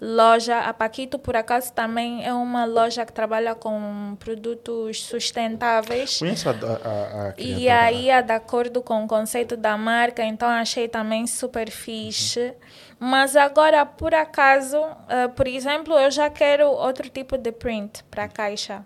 [0.00, 0.60] loja.
[0.60, 6.18] A Paquito, por acaso, também é uma loja que trabalha com produtos sustentáveis.
[6.18, 10.48] Conheço a, a, a E aí é de acordo com o conceito da marca, então
[10.48, 12.40] achei também super fixe.
[12.40, 12.54] Uhum.
[12.98, 18.24] Mas agora, por acaso, uh, por exemplo, eu já quero outro tipo de print para
[18.24, 18.84] a caixa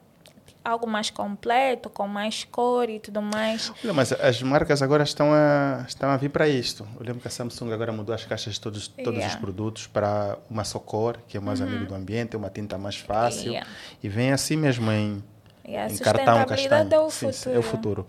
[0.65, 3.73] algo mais completo, com mais cor e tudo mais.
[3.83, 6.87] Olha, mas as marcas agora estão a, estão a vir para isto.
[6.99, 9.29] Eu lembro que a Samsung agora mudou as caixas de todos, todos yeah.
[9.29, 11.67] os produtos para uma só cor, que é mais uhum.
[11.67, 13.53] amigo do ambiente, uma tinta mais fácil.
[13.53, 13.69] Yeah.
[14.03, 15.23] E vem assim mesmo em,
[15.67, 16.93] yeah, em cartão castanho.
[16.93, 17.55] É o Sim, futuro.
[17.55, 18.07] É o futuro.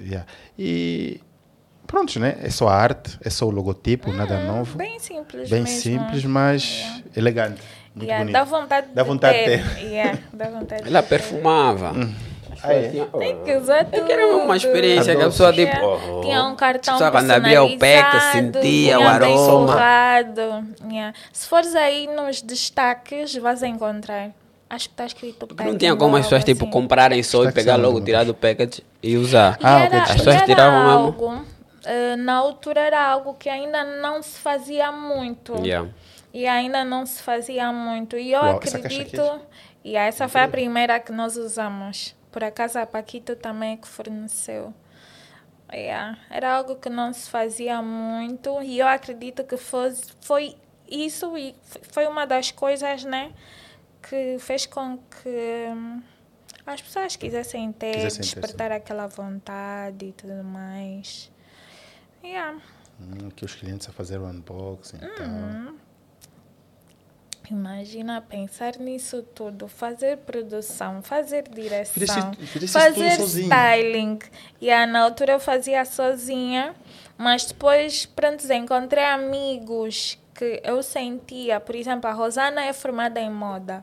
[0.00, 0.26] Yeah.
[0.58, 1.20] E
[1.90, 2.36] pronto, né?
[2.40, 4.46] É só a arte, é só o logotipo, nada uhum.
[4.46, 4.78] novo.
[4.78, 5.80] Bem simples Bem mesmo.
[5.80, 7.60] simples, mas elegante.
[7.94, 8.32] Muito yeah, bonito.
[8.32, 9.74] Dá vontade dá vontade de ter.
[9.74, 9.82] ter.
[9.90, 11.92] Yeah, dá vontade Ela perfumava.
[11.92, 12.14] Hum.
[12.62, 12.88] Ah, é?
[13.18, 13.96] Tem que usar tudo.
[13.96, 15.76] É que era uma experiência que a pessoa tipo.
[15.82, 19.76] Oh, tinha um cartão Só quando abria o peca, sentia o aroma.
[20.88, 21.14] Yeah.
[21.32, 24.30] Se fores aí nos destaques, vais encontrar.
[24.68, 26.70] Acho que está escrito Porque não tinha como as pessoas tipo, assim.
[26.70, 29.58] comprarem só e pegar logo, tirar do package e usar.
[29.60, 31.46] E ah, era, As pessoas tiravam algo, mesmo.
[31.80, 35.54] Uh, na altura era algo que ainda não se fazia muito.
[35.64, 35.88] Yeah
[36.32, 38.16] e ainda não se fazia muito.
[38.16, 39.20] E eu Uau, acredito.
[39.20, 39.40] Essa
[39.84, 42.14] e essa foi a primeira que nós usamos.
[42.30, 44.72] Por acaso a Paquito também é que forneceu.
[45.72, 46.18] Yeah.
[46.28, 50.56] Era algo que não se fazia muito e eu acredito que foi, foi
[50.88, 51.54] isso e
[51.92, 53.32] foi uma das coisas né,
[54.02, 56.02] que fez com que hum,
[56.66, 61.30] as pessoas quisessem ter, quisessem despertar ter, aquela vontade e tudo mais.
[62.22, 62.60] Yeah.
[63.00, 65.26] Hum, que os clientes a fazer o unboxing e tal.
[65.26, 65.78] Uhum.
[67.50, 72.32] Imagina pensar nisso tudo, fazer produção, fazer direção,
[72.68, 74.20] fazer styling.
[74.60, 76.76] E yeah, na altura eu fazia sozinha,
[77.18, 83.30] mas depois, pronto, encontrei amigos que eu sentia, por exemplo, a Rosana é formada em
[83.30, 83.82] moda.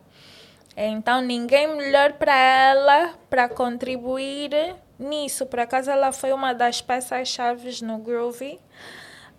[0.78, 5.46] Então, ninguém melhor para ela para contribuir nisso.
[5.46, 8.60] Por acaso, ela foi uma das peças-chave no Groovy.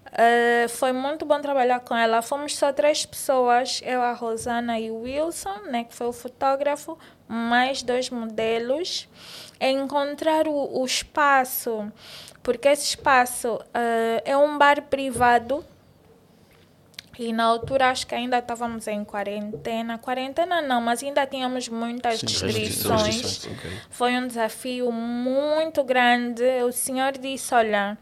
[0.09, 2.23] Uh, foi muito bom trabalhar com ela.
[2.23, 6.99] Fomos só três pessoas, eu, a Rosana e o Wilson, né, que foi o fotógrafo,
[7.27, 9.09] mais dois modelos.
[9.61, 11.93] Encontrar o, o espaço,
[12.43, 15.65] porque esse espaço uh, é um bar privado.
[17.19, 19.99] E na altura acho que ainda estávamos em quarentena.
[19.99, 23.07] Quarentena não, mas ainda tínhamos muitas Sim, restrições.
[23.07, 23.79] restrições okay.
[23.91, 26.45] Foi um desafio muito grande.
[26.63, 27.99] O senhor disse: olha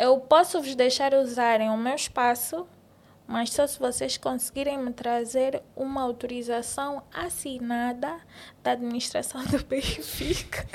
[0.00, 2.66] eu posso vos deixar usarem o meu espaço,
[3.26, 8.16] mas só se vocês conseguirem me trazer uma autorização assinada
[8.62, 10.66] da administração do Benfica.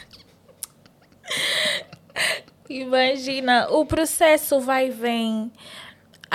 [2.69, 5.51] Imagina, o processo vai e vem,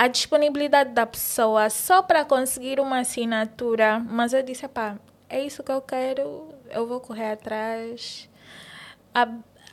[0.01, 3.99] a disponibilidade da pessoa só para conseguir uma assinatura.
[3.99, 4.97] Mas eu disse, pá,
[5.29, 8.27] é isso que eu quero, eu vou correr atrás.
[9.13, 9.27] A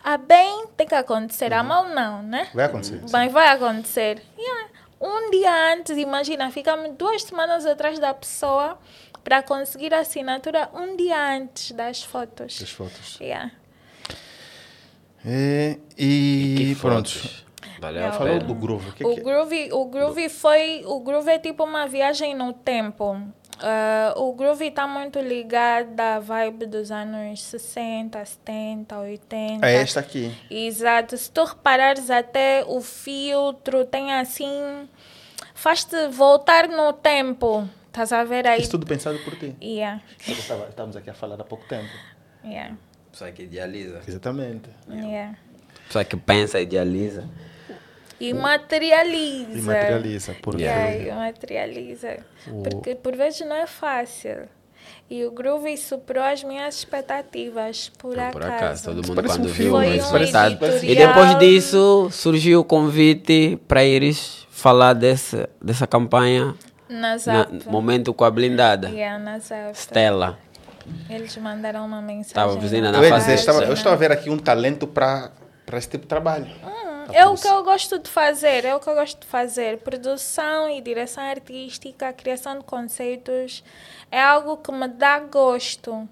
[0.04, 1.58] a bem tem que acontecer, uhum.
[1.58, 2.48] a mal não, né?
[2.54, 3.00] Vai acontecer.
[3.10, 4.22] Bem, vai acontecer.
[4.38, 4.70] Yeah.
[5.00, 8.78] Um dia antes, imagina, ficamos duas semanas atrás da pessoa
[9.24, 12.60] para conseguir a assinatura um dia antes das fotos.
[12.60, 13.18] Das fotos.
[13.18, 13.50] Yeah.
[15.24, 17.47] É, e, e pronto.
[17.80, 18.88] Valeu, falou do Groove.
[18.88, 19.20] O, que o, que...
[19.20, 20.82] Groove, o Groove foi.
[20.84, 23.16] O Groove é tipo uma viagem no tempo.
[23.58, 29.66] Uh, o groove está muito ligado à vibe dos anos 60, 70, 80.
[29.66, 30.32] É esta aqui.
[30.48, 31.16] Exato.
[31.16, 34.88] Se tu reparares até o filtro, tem assim.
[35.54, 37.68] Faz-te voltar no tempo.
[37.88, 38.60] Estás a ver aí?
[38.60, 39.56] Isso tudo pensado por ti.
[39.60, 40.00] Yeah.
[40.20, 41.90] Estávamos aqui a falar há pouco tempo.
[42.44, 42.76] Yeah.
[43.10, 44.00] Pessoa que idealiza.
[44.06, 44.70] Exatamente.
[44.88, 45.36] Yeah.
[45.88, 47.28] Pessoa que pensa, idealiza.
[48.20, 49.58] E materializa.
[49.58, 50.62] E materializa, porque...
[50.62, 52.16] Yeah, materializa.
[52.48, 52.62] O...
[52.62, 54.48] Porque por vezes não é fácil.
[55.10, 58.32] E o Groovy superou as minhas expectativas, por não, acaso.
[58.32, 63.58] Por acaso, todo mundo quando um viu, foi um E depois disso surgiu o convite
[63.68, 66.54] para ires falar desse, dessa campanha.
[66.88, 67.16] Na
[67.66, 68.88] momento com a blindada.
[68.88, 69.38] Yeah, na
[69.72, 70.38] Stella.
[71.08, 72.22] Eles mandaram uma mensagem.
[72.22, 75.30] Estava vizinha na eu, dizer, estava, eu estou a ver aqui um talento para
[75.74, 76.46] esse tipo de trabalho.
[76.64, 79.78] Hum é o que eu gosto de fazer, é o que eu gosto de fazer.
[79.78, 83.62] Produção e direção artística, criação de conceitos,
[84.10, 85.92] é algo que me dá gosto.
[85.92, 86.08] Uhum.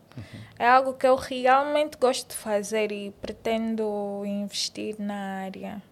[0.59, 5.83] É algo que eu realmente gosto de fazer e pretendo investir na área.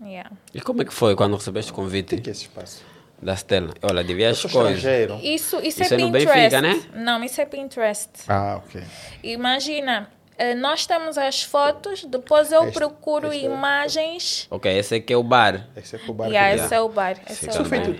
[0.00, 0.30] Yeah.
[0.54, 2.14] E como é que foi quando recebeste o convite?
[2.14, 2.84] O que é esse espaço?
[3.20, 3.74] Da Stella.
[3.82, 4.78] Olha, devia as coisas.
[5.22, 6.26] Isso, isso, isso é, é Pinterest.
[6.28, 6.82] Benfica, né?
[6.94, 8.10] Não, isso é Pinterest.
[8.28, 8.80] Ah, ok.
[9.24, 10.08] Imagina,
[10.56, 14.48] nós temos as fotos, depois eu este, procuro este é imagens.
[14.50, 14.54] É.
[14.54, 15.66] Ok, esse aqui é o bar.
[15.76, 16.28] Esse é o bar.
[16.28, 17.16] Yeah, esse é o bar.
[17.28, 17.96] Esse é o bar.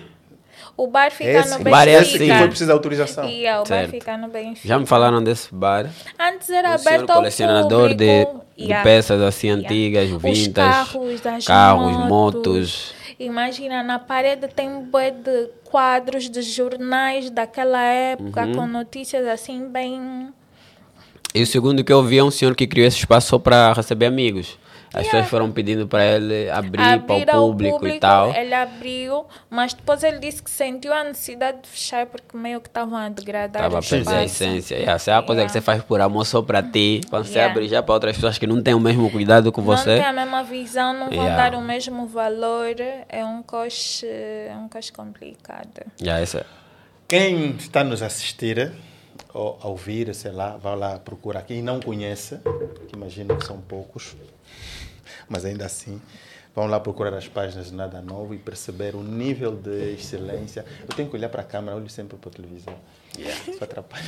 [0.77, 1.71] O bar fica esse, no Benfica.
[1.71, 2.39] Bar é assim.
[2.39, 3.29] foi preciso de autorização.
[3.29, 3.87] Yeah, o certo.
[3.87, 4.69] bar fica no Benfica.
[4.69, 5.91] Já me falaram desse bar.
[6.17, 8.25] Antes era aberto ao colecionador de,
[8.57, 9.67] de peças assim yeah.
[9.67, 12.09] antigas, vintas, carros, das carros, motos.
[12.09, 12.95] motos.
[13.19, 18.55] Imagina, na parede tem um bué de quadros de jornais daquela época uhum.
[18.55, 20.33] com notícias assim bem
[21.35, 23.73] e o segundo que eu vi é um senhor que criou esse espaço só para
[23.73, 24.59] receber amigos.
[24.89, 25.11] As yeah.
[25.11, 28.35] pessoas foram pedindo para ele abrir, abrir para o público, público, e tal.
[28.35, 32.69] Ele abriu, mas depois ele disse que sentiu a necessidade de fechar porque meio que
[32.69, 34.77] estavam a degradar Estava a perder a essência.
[34.77, 34.99] Yeah.
[34.99, 35.47] Se é a coisa yeah.
[35.47, 38.39] que você faz por amor só para ti, quando você abrir já para outras pessoas
[38.39, 39.91] que não têm o mesmo cuidado com você.
[39.91, 42.75] Não têm a mesma visão, não vão dar o mesmo valor.
[43.09, 45.83] É um coche, é um coche complicado.
[46.01, 46.47] Yeah, essa.
[47.07, 48.73] Quem está nos assistir
[49.33, 51.43] ou a ouvir, sei lá, vá lá procurar.
[51.43, 52.39] Quem não conhece,
[52.89, 54.17] que imagino que são poucos,
[55.29, 56.01] mas ainda assim,
[56.55, 60.65] vão lá procurar as páginas de Nada Novo e perceber o nível de excelência.
[60.83, 62.75] Eu tenho que olhar para a câmera, olho sempre para a televisão.
[63.17, 63.53] Yeah.
[63.53, 64.05] Isso atrapalha.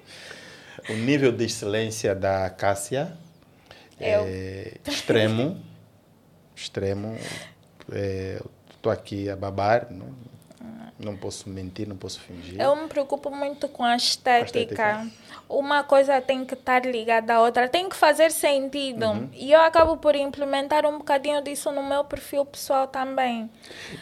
[0.90, 3.16] o nível de excelência da Cássia
[4.00, 5.60] é extremo.
[6.54, 7.16] extremo.
[8.70, 10.33] Estou é, aqui a babar, não?
[10.98, 12.60] Não posso mentir, não posso fingir.
[12.60, 14.58] Eu me preocupo muito com a estética.
[14.58, 15.06] A estética.
[15.48, 19.06] Uma coisa tem que estar ligada à outra, tem que fazer sentido.
[19.06, 19.28] Uhum.
[19.32, 23.50] E eu acabo por implementar um bocadinho disso no meu perfil pessoal também.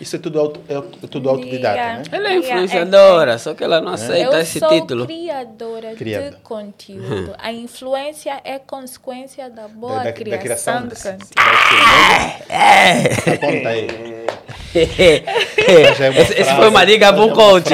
[0.01, 1.99] Isso é tudo, auto, é tudo autodidata, yeah.
[1.99, 2.05] né?
[2.13, 5.05] Ela é influenciadora, é, só que ela não aceita esse título.
[5.05, 6.31] Eu sou criadora Criada.
[6.31, 7.35] de conteúdo.
[7.39, 12.43] a influência é consequência da boa da, da, criação, da criação de conteúdo.
[12.51, 13.35] É.
[13.35, 14.32] Aponta aí.
[14.75, 17.73] é esse, foi uma para o coach.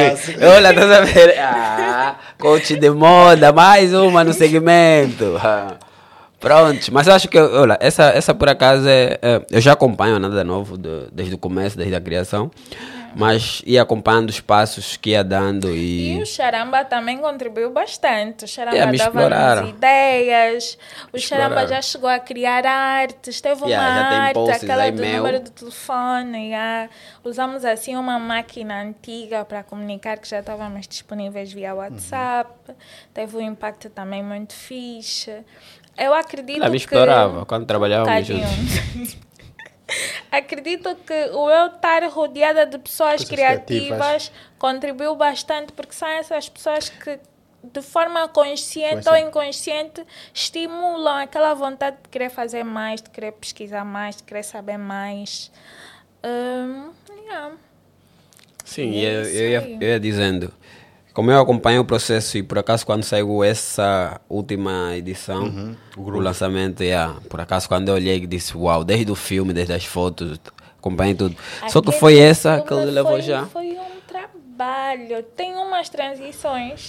[0.57, 1.35] Olha, a ver?
[1.39, 5.39] Ah, coach de moda, mais uma no segmento.
[5.43, 5.76] Ah.
[6.41, 10.20] Pronto, mas eu acho que, olha, essa, essa por acaso é, é eu já acompanho
[10.20, 12.49] nada novo de, desde o começo, desde a criação
[13.14, 16.16] mas ia acompanhando os passos que ia dando e...
[16.16, 18.44] E o Charamba também contribuiu bastante.
[18.44, 20.78] O Charamba dava ideias,
[21.12, 25.16] o Charamba já chegou a criar artes, teve uma yeah, arte, aquela do meu.
[25.18, 26.88] número do telefone, yeah.
[27.24, 32.74] usamos assim uma máquina antiga para comunicar que já estávamos disponíveis via WhatsApp, uhum.
[33.12, 35.44] teve um impacto também muito fixe.
[35.96, 39.18] Eu acredito Ela me explorava quando trabalhávamos juntos.
[40.30, 46.49] Acredito que o eu estar rodeada de pessoas criativas, criativas contribuiu bastante, porque são essas
[46.49, 47.18] pessoas que
[47.62, 53.84] de forma consciente ou inconsciente, estimulam aquela vontade de querer fazer mais, de querer pesquisar
[53.84, 55.51] mais, de querer saber mais.
[56.24, 56.91] Um,
[57.24, 57.53] yeah.
[58.64, 60.53] Sim, é eu, eu, ia, eu ia dizendo,
[61.18, 66.02] como eu acompanho o processo e por acaso quando saiu essa última edição, uhum, o,
[66.02, 69.84] o, lançamento, yeah, por acaso quando eu olhei disse, uau, desde o filme, desde as
[69.84, 70.40] fotos,
[70.78, 71.34] acompanhei tudo.
[71.70, 73.46] Só que foi essa que ele levou já.
[73.46, 76.88] Foi um trabalho, tem umas transições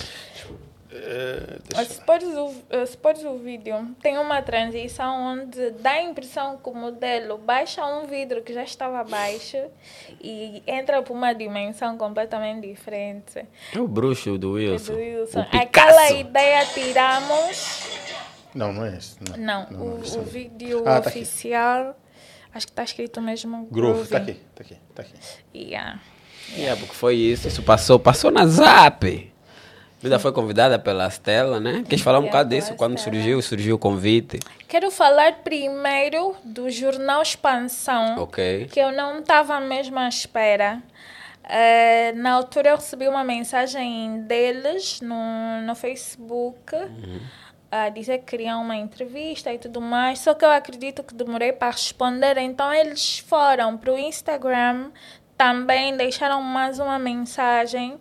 [0.92, 6.58] Uh, se, podes o, se podes o vídeo, tem uma transição onde dá a impressão
[6.58, 9.58] que o modelo baixa um vidro que já estava baixo
[10.20, 13.46] e entra para uma dimensão completamente diferente.
[13.72, 14.94] É o bruxo do Wilson.
[14.94, 15.46] Do Wilson.
[15.52, 17.84] Aquela ideia tiramos.
[18.56, 19.16] Não, não é esse.
[19.30, 21.96] Não, não, não o, o, vídeo ah, tá oficial.
[22.52, 24.02] acho que está escrito mesmo Groove.
[24.02, 25.14] Está aqui, está aqui, está aqui.
[25.54, 25.70] Yeah.
[25.76, 26.02] Yeah.
[26.58, 27.48] yeah, porque foi isso.
[27.48, 29.30] Isso passou, passou na Zap.
[30.02, 31.84] Ainda foi convidada pela Stella, né?
[31.88, 32.74] Queres falar um bocado disso?
[32.76, 34.40] Quando surgiu, surgiu o convite?
[34.68, 38.66] Quero falar primeiro do jornal Expansão, okay.
[38.68, 40.82] que eu não estava mesmo à espera.
[41.44, 47.20] Uh, na altura eu recebi uma mensagem deles no, no Facebook uhum.
[47.72, 51.52] a dizer que queriam uma entrevista e tudo mais, só que eu acredito que demorei
[51.52, 54.92] para responder, então eles foram para o Instagram,
[55.36, 57.98] também deixaram mais uma mensagem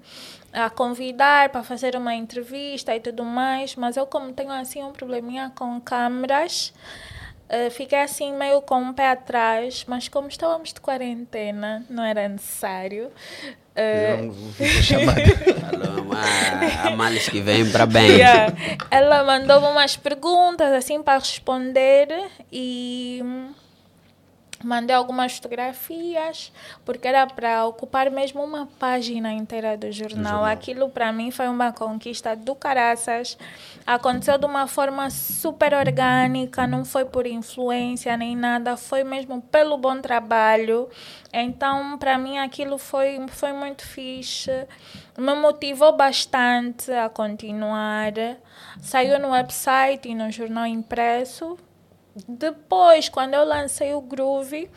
[0.53, 4.93] a convidar para fazer uma entrevista e tudo mais, mas eu como tenho assim um
[4.93, 6.73] probleminha com câmeras,
[7.49, 12.29] uh, fiquei assim meio com um pé atrás, mas como estávamos de quarentena, não era
[12.29, 13.11] necessário.
[13.79, 15.23] Uh, chamada.
[16.83, 18.11] Há males que vêm para bem.
[18.17, 18.53] Yeah.
[18.91, 22.09] Ela mandou umas perguntas assim para responder
[22.51, 23.23] e
[24.65, 26.53] Mandei algumas fotografias,
[26.85, 30.25] porque era para ocupar mesmo uma página inteira do jornal.
[30.25, 30.45] jornal.
[30.45, 33.39] Aquilo para mim foi uma conquista do caraças.
[33.87, 39.79] Aconteceu de uma forma super orgânica, não foi por influência nem nada, foi mesmo pelo
[39.79, 40.89] bom trabalho.
[41.33, 44.67] Então, para mim, aquilo foi, foi muito fixe.
[45.17, 48.13] Me motivou bastante a continuar.
[48.81, 51.57] Saiu no website e no jornal impresso
[52.27, 54.71] depois, quando eu lancei o Groove,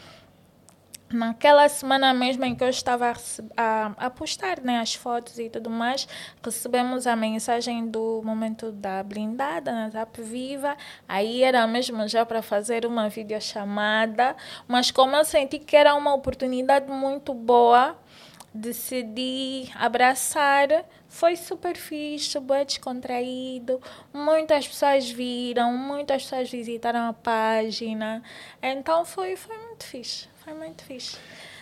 [1.13, 3.13] naquela semana mesmo em que eu estava
[3.57, 6.07] a, a, postar né, as fotos e tudo mais,
[6.43, 10.75] recebemos a mensagem do momento da blindada na Zap Viva.
[11.07, 14.35] Aí era mesmo já para fazer uma videochamada,
[14.67, 17.97] mas como eu senti que era uma oportunidade muito boa,
[18.53, 23.82] decidi abraçar foi super fixe, bem descontraído.
[24.14, 28.24] Muitas pessoas viram, muitas pessoas visitaram a página.
[28.64, 30.30] Então foi, foi muito fixe.
[30.43, 31.18] Foi muito fixe.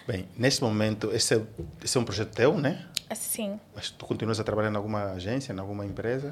[0.08, 1.41] Bem, neste momento, esse é,
[1.84, 2.88] esse é um projeto teu, né?
[3.14, 3.60] Sim.
[3.76, 6.30] Mas tu continuas a trabalhar em alguma agência, em alguma empresa?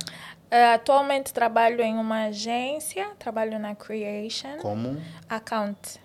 [0.52, 4.58] Uh, atualmente trabalho em uma agência, trabalho na Creation.
[4.60, 5.02] Como?
[5.28, 6.00] Account.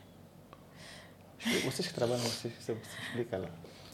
[1.63, 3.49] Vocês que trabalham, você, você explica lá.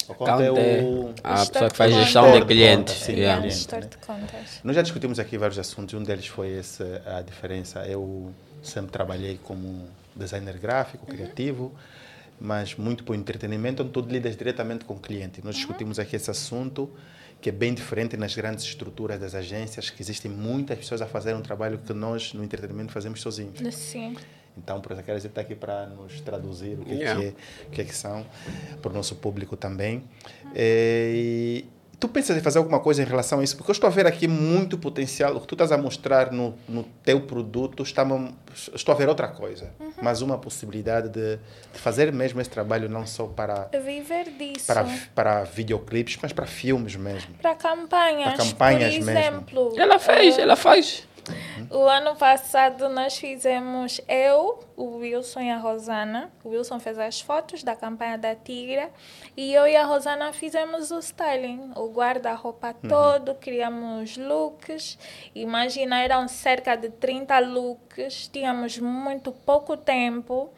[0.09, 1.14] O conta é o...
[1.22, 2.94] A pessoa que faz gestão de clientes.
[2.94, 3.46] Sim, yeah.
[3.46, 4.61] de contas.
[4.64, 5.94] Nós já discutimos aqui vários assuntos.
[5.94, 7.86] Um deles foi esse, a diferença.
[7.86, 8.32] Eu
[8.62, 11.14] sempre trabalhei como designer gráfico, uhum.
[11.14, 11.74] criativo,
[12.40, 15.40] mas muito por entretenimento, onde tu lidas diretamente com o cliente.
[15.44, 15.61] Nós uhum.
[15.61, 16.90] discutimos aqui esse assunto
[17.40, 21.34] que é bem diferente nas grandes estruturas das agências, que existem muitas pessoas a fazer
[21.34, 23.74] um trabalho que nós no entretenimento fazemos sozinhos.
[23.74, 24.16] Sim.
[24.59, 27.20] Então, por isso, a está aqui para nos traduzir o que, yeah.
[27.20, 27.30] que, é,
[27.66, 28.26] o que, é que são,
[28.82, 30.04] para o nosso público também.
[30.54, 31.64] É, e
[31.98, 33.56] tu pensas em fazer alguma coisa em relação a isso?
[33.56, 35.36] Porque eu estou a ver aqui muito potencial.
[35.36, 38.06] O que tu estás a mostrar no, no teu produto, está,
[38.74, 39.72] estou a ver outra coisa.
[39.80, 39.92] Uhum.
[40.00, 41.36] Mas uma possibilidade de,
[41.72, 43.68] de, fazer mesmo esse trabalho, não só para...
[43.84, 44.66] Viver disso.
[44.66, 47.34] Para, para videoclipes, mas para filmes mesmo.
[47.40, 48.34] Para campanhas.
[48.34, 49.80] Para campanhas por exemplo, mesmo.
[49.80, 51.09] Ela fez, uh, ela faz.
[51.29, 51.83] Uhum.
[51.83, 56.31] O ano passado nós fizemos eu, o Wilson e a Rosana.
[56.45, 58.91] O Wilson fez as fotos da campanha da Tigra
[59.37, 62.89] e eu e a Rosana fizemos o styling, o guarda-roupa uhum.
[62.89, 64.99] todo, criamos looks.
[65.35, 70.51] Imagina, eram cerca de 30 looks, tínhamos muito pouco tempo.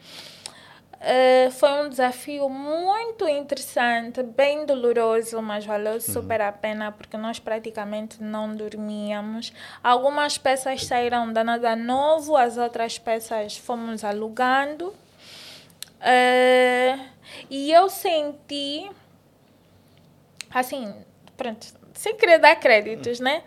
[1.01, 5.99] Uh, foi um desafio muito interessante, bem doloroso, mas valeu uhum.
[5.99, 9.51] super a pena porque nós praticamente não dormíamos.
[9.83, 14.89] Algumas peças saíram da nada novo, as outras peças fomos alugando.
[16.01, 17.03] Uh,
[17.49, 18.87] e eu senti,
[20.53, 20.93] assim,
[21.35, 23.41] pronto, sem querer dar créditos, né?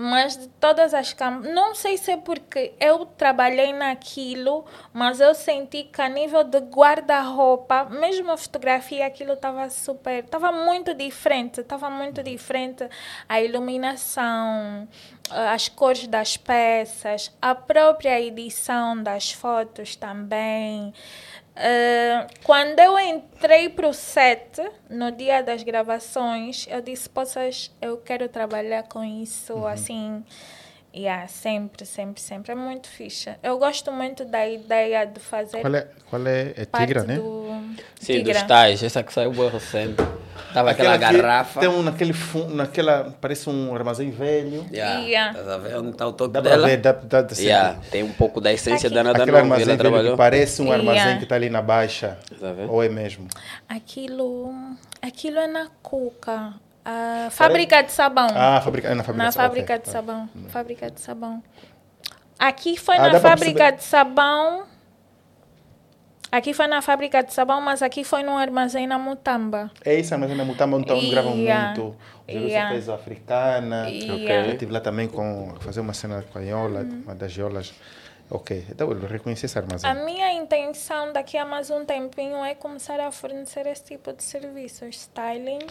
[0.00, 5.34] Mas de todas as câmaras, não sei se é porque eu trabalhei naquilo, mas eu
[5.34, 11.60] senti que a nível de guarda-roupa, mesmo a fotografia, aquilo estava super, estava muito diferente,
[11.60, 12.88] estava muito diferente
[13.28, 14.88] a iluminação,
[15.30, 20.94] as cores das peças, a própria edição das fotos também.
[21.60, 27.98] Uh, quando eu entrei para o set, no dia das gravações, eu disse: Poças, eu
[27.98, 29.66] quero trabalhar com isso, uhum.
[29.66, 30.24] assim.
[30.92, 32.52] Yeah, sempre, sempre, sempre.
[32.52, 33.38] É muito ficha.
[33.42, 35.60] Eu gosto muito da ideia de fazer.
[35.60, 37.14] Qual é, qual é, é Tigra, né?
[37.14, 37.48] Do...
[38.00, 38.34] Sim, tigra.
[38.34, 38.82] dos tais.
[38.82, 40.02] Essa que saiu bem recente.
[40.52, 41.60] Tava aquela, aquela garrafa.
[41.60, 43.16] Tem um naquele fundo, naquela.
[43.20, 44.66] Parece um armazém velho.
[44.72, 45.00] Yeah.
[45.00, 45.38] yeah.
[45.38, 46.66] Tá vendo onde está o toque dá dela?
[46.66, 47.78] Ver, dá, dá, dá yeah.
[47.88, 51.18] Tem um pouco da essência da nada Aquele armazém velho que parece um armazém yeah.
[51.18, 52.18] que está ali na baixa.
[52.40, 53.28] Tá Ou é mesmo?
[53.68, 54.52] Aquilo.
[55.00, 56.54] Aquilo é na Cuca.
[56.84, 58.28] A fábrica de sabão.
[58.34, 59.84] Ah, fábrica, é na fábrica, na de, fábrica okay.
[59.84, 60.28] de sabão.
[60.34, 60.48] Hum.
[60.48, 61.42] Fábrica de sabão.
[62.38, 64.64] Aqui foi ah, na fábrica de sabão.
[66.32, 69.70] Aqui foi na fábrica de sabão, mas aqui foi no armazém na Mutamba.
[69.84, 71.10] É isso, armazém na Mutamba, onde yeah.
[71.10, 71.96] gravam muito.
[72.28, 72.70] Já yeah.
[72.70, 73.88] fez a africana.
[73.88, 74.14] Yeah.
[74.14, 74.36] Okay.
[74.36, 77.02] Eu estive lá também com fazer uma cena com a Iola, mm.
[77.04, 77.74] uma das Iolas.
[78.30, 79.90] Ok, então eu reconheci esse armazém.
[79.90, 84.22] A minha intenção daqui a mais um tempinho é começar a fornecer esse tipo de
[84.22, 85.66] serviços, styling,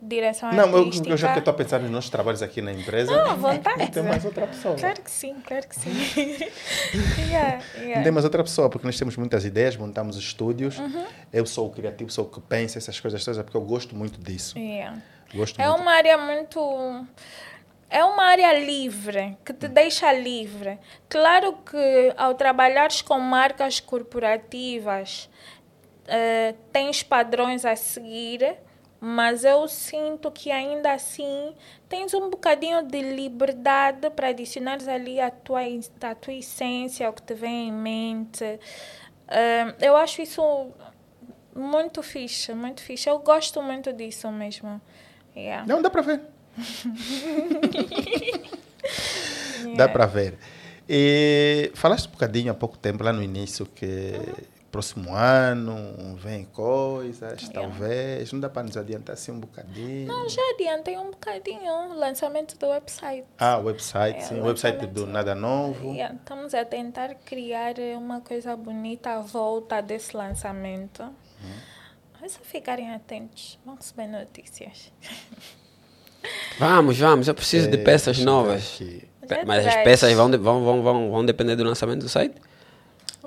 [0.00, 1.04] direção não, artística.
[1.04, 3.14] Não, eu, já que estou a pensar nos nossos trabalhos aqui na empresa.
[3.14, 3.90] Não, vontade.
[3.90, 4.76] Tem mais outra pessoa.
[4.76, 5.90] Claro que sim, claro que sim.
[7.28, 8.02] yeah, yeah.
[8.02, 10.78] Tem mais outra pessoa, porque nós temos muitas ideias, montamos estúdios.
[10.78, 11.06] Uhum.
[11.32, 14.20] Eu sou o criativo, sou o que pensa essas coisas todas, porque eu gosto muito
[14.20, 14.58] disso.
[14.58, 14.98] Yeah.
[15.34, 15.82] Gosto é muito.
[15.82, 17.06] uma área muito
[17.90, 20.78] é uma área livre, que te deixa livre.
[21.08, 25.28] Claro que ao trabalhares com marcas corporativas,
[26.04, 28.56] uh, tens padrões a seguir,
[29.00, 31.54] mas eu sinto que ainda assim
[31.88, 35.60] tens um bocadinho de liberdade para adicionares ali a tua,
[36.02, 38.44] a tua essência, o que te vem em mente.
[38.44, 40.42] Uh, eu acho isso
[41.54, 43.08] muito fixe, muito fixe.
[43.08, 44.80] Eu gosto muito disso mesmo.
[45.36, 45.64] Yeah.
[45.66, 46.20] Não, dá para ver.
[49.76, 50.38] Dá para ver.
[50.88, 54.57] E falaste um bocadinho há pouco tempo, lá no início, que uhum.
[54.70, 57.60] Próximo ano vem coisas, yeah.
[57.60, 58.32] talvez.
[58.32, 60.06] Não dá para nos adiantar assim um bocadinho?
[60.06, 61.72] Não, já adiantei um bocadinho.
[61.90, 63.26] O lançamento do website.
[63.38, 64.40] Ah, o website, é, sim.
[64.40, 65.92] O website do Nada Novo.
[65.92, 66.14] Yeah.
[66.14, 71.02] Estamos a tentar criar uma coisa bonita à volta desse lançamento.
[71.02, 72.22] Uhum.
[72.22, 73.58] É só ficarem atentos.
[73.64, 74.92] Vão receber notícias.
[76.58, 78.80] Vamos, vamos, eu preciso é, de peças novas.
[79.46, 82.34] Mas as peças vão, vão, vão, vão, vão depender do lançamento do site?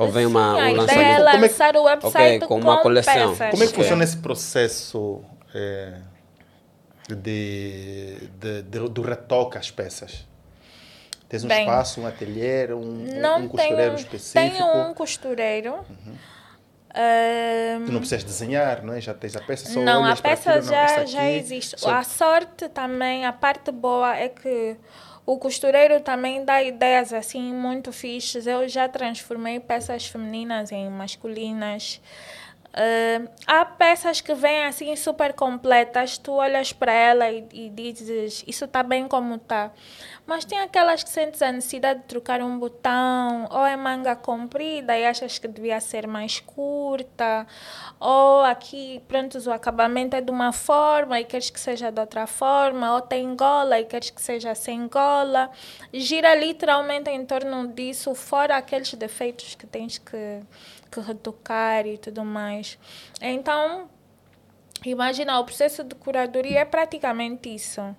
[0.01, 1.27] Ou vem uma, Sim, um lançamento?
[1.27, 3.35] É lançar o website okay, com uma com coleção.
[3.35, 3.51] Peças.
[3.51, 5.21] Como é que funciona esse processo
[5.53, 5.93] é,
[7.09, 10.25] de, de, de, do retoque às peças?
[11.29, 13.05] Tens um Bem, espaço, um ateliê, um,
[13.37, 14.33] um costureiro tenho, específico?
[14.33, 15.73] Tenho um costureiro.
[15.75, 16.15] Uhum.
[16.93, 18.99] Um, tu não precisas desenhar, não é?
[18.99, 21.79] Já tens a peça, só Não, a peça aquilo, já, não, já existe.
[21.79, 21.89] Só...
[21.89, 24.75] A sorte também, a parte boa é que
[25.25, 28.47] o costureiro também dá ideias assim muito fixas.
[28.47, 32.01] Eu já transformei peças femininas em masculinas.
[32.71, 38.45] Uh, há peças que vêm assim super completas, tu olhas para ela e, e dizes
[38.47, 39.71] isso está bem como está.
[40.25, 44.97] Mas tem aquelas que sentes a necessidade de trocar um botão, ou é manga comprida
[44.97, 47.45] e achas que devia ser mais curta,
[47.99, 52.27] ou aqui, pronto, o acabamento é de uma forma e queres que seja de outra
[52.27, 55.49] forma, ou tem gola e queres que seja sem gola.
[55.93, 60.41] Gira literalmente em torno disso, fora aqueles defeitos que tens que
[60.91, 62.77] que retocar e tudo mais.
[63.21, 63.89] Então,
[64.89, 67.95] imagina, o processo de curadoria é praticamente isso.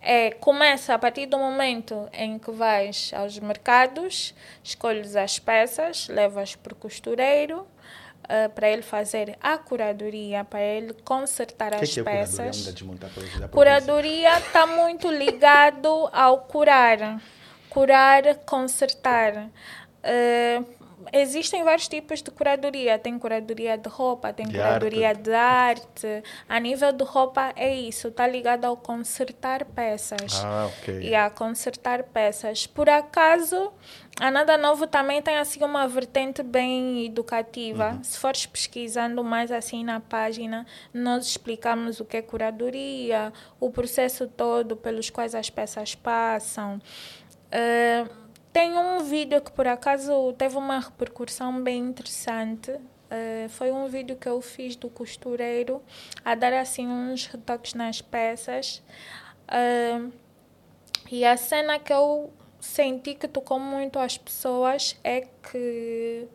[0.00, 6.56] É, começa a partir do momento em que vais aos mercados, escolhes as peças, levas
[6.56, 7.66] para o costureiro,
[8.22, 12.72] Uh, para ele fazer a curadoria, para ele consertar que as que é peças.
[13.50, 17.20] Curadoria está muito ligado ao curar.
[17.68, 19.50] curar, consertar.
[20.04, 20.81] Uh,
[21.12, 22.98] existem vários tipos de curadoria.
[22.98, 25.22] Tem curadoria de roupa, tem de curadoria arte.
[25.22, 26.22] de arte.
[26.48, 30.42] A nível de roupa é isso, está ligado ao consertar peças.
[30.44, 31.00] Ah, ok.
[31.00, 32.66] E a consertar peças.
[32.66, 33.72] Por acaso,
[34.20, 37.92] a Nada Novo também tem assim uma vertente bem educativa.
[37.92, 38.04] Uhum.
[38.04, 44.26] Se fores pesquisando mais assim na página, nós explicamos o que é curadoria, o processo
[44.28, 46.80] todo pelos quais as peças passam.
[47.52, 48.21] Uh,
[48.52, 52.70] tem um vídeo que por acaso teve uma repercussão bem interessante.
[52.70, 55.82] Uh, foi um vídeo que eu fiz do costureiro
[56.24, 58.82] a dar assim uns retoques nas peças.
[59.48, 60.12] Uh,
[61.10, 66.28] e a cena que eu senti que tocou muito as pessoas é que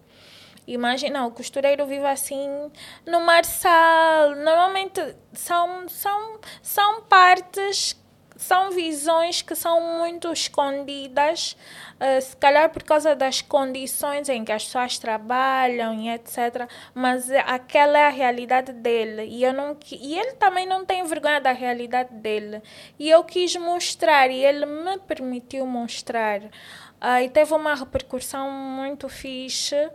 [0.68, 2.70] Imagina, o costureiro vive assim
[3.06, 4.36] no marçal.
[4.36, 5.00] Normalmente
[5.32, 7.96] são, são, são partes
[8.38, 11.58] são visões que são muito escondidas,
[11.96, 16.70] uh, se calhar por causa das condições em que as pessoas trabalham e etc.
[16.94, 21.42] Mas aquela é a realidade dele e eu não e ele também não tem vergonha
[21.42, 22.62] da realidade dele
[23.00, 26.42] e eu quis mostrar e ele me permitiu mostrar.
[26.44, 29.90] Uh, e teve uma repercussão muito fixe.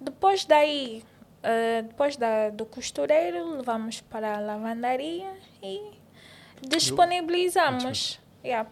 [0.00, 1.04] Depois daí,
[1.38, 5.30] uh, depois da, do costureiro, levamos para a lavandaria
[5.62, 5.97] e
[6.66, 8.18] disponibilizamos.
[8.44, 8.68] Yeah.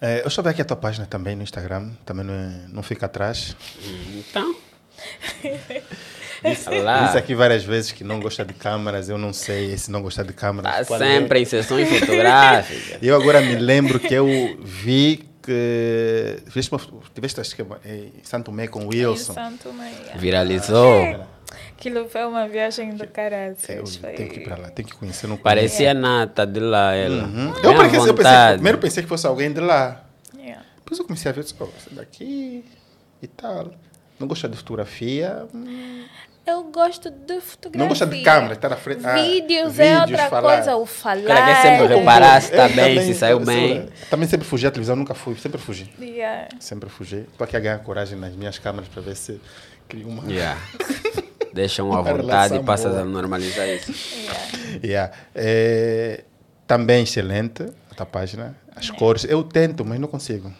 [0.00, 3.06] É, eu vendo aqui a tua página também no Instagram, também não, é, não fica
[3.06, 3.56] atrás.
[4.18, 4.54] Então.
[6.44, 10.02] Disse, disse aqui várias vezes que não gosta de câmaras, eu não sei se não
[10.02, 10.80] gosta de câmaras.
[10.80, 11.42] Está sempre é.
[11.42, 12.98] em sessões fotográficas.
[13.00, 14.26] eu agora me lembro que eu
[14.60, 16.42] vi que
[17.14, 19.32] tiveste acho que em Santo Tomé com o Wilson.
[19.32, 20.16] Santo yeah.
[20.16, 21.02] Viralizou.
[21.02, 21.26] Ah,
[21.76, 23.56] Aquilo foi uma viagem do caralho.
[23.68, 25.26] É, tem que ir para lá, tem que conhecer.
[25.26, 25.94] Não Parecia é.
[25.94, 27.24] nata de lá, ela.
[27.24, 27.52] Uhum.
[27.62, 30.04] Eu, pensei, eu pensei, primeiro pensei que fosse alguém de lá.
[30.36, 30.64] Yeah.
[30.76, 32.64] Depois eu comecei a ver, oh, essa daqui
[33.20, 33.72] e tal.
[34.18, 35.46] Não gosta de fotografia?
[35.52, 36.04] Hum.
[36.46, 37.78] Eu gosto de fotografia.
[37.78, 39.04] Não gosta de câmera, estar na frente.
[39.06, 40.56] Ah, vídeos, é outra falar.
[40.56, 41.22] coisa, o falar.
[41.22, 43.88] Cara, quer sempre reparar se está bem, também, se saiu bem.
[44.10, 45.90] Também sempre fugi à televisão, nunca fui, sempre fugi.
[45.98, 46.48] Yeah.
[46.60, 47.26] Sempre fugi.
[47.32, 49.40] Estou aqui a ganhar coragem nas minhas câmeras para ver se
[49.88, 50.30] crio uma.
[50.30, 50.60] Yeah.
[51.52, 53.92] Deixam à vontade e passas a normalizar isso.
[53.92, 54.80] Yeah.
[54.82, 55.12] yeah.
[55.34, 56.24] É,
[56.66, 58.56] também excelente a tua página.
[58.74, 58.98] As yeah.
[58.98, 60.52] cores, eu tento, mas não consigo.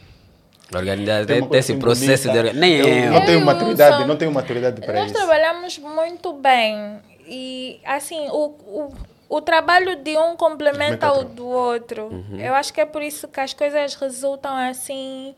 [0.72, 3.12] Organizar esse processo de nem eu, eu.
[3.12, 5.14] Não tenho maturidade, não tenho maturidade para nós isso.
[5.14, 8.92] Nós trabalhamos muito bem e assim o, o,
[9.28, 12.06] o trabalho de um complementa o do outro.
[12.06, 12.40] Uhum.
[12.40, 15.34] Eu acho que é por isso que as coisas resultam assim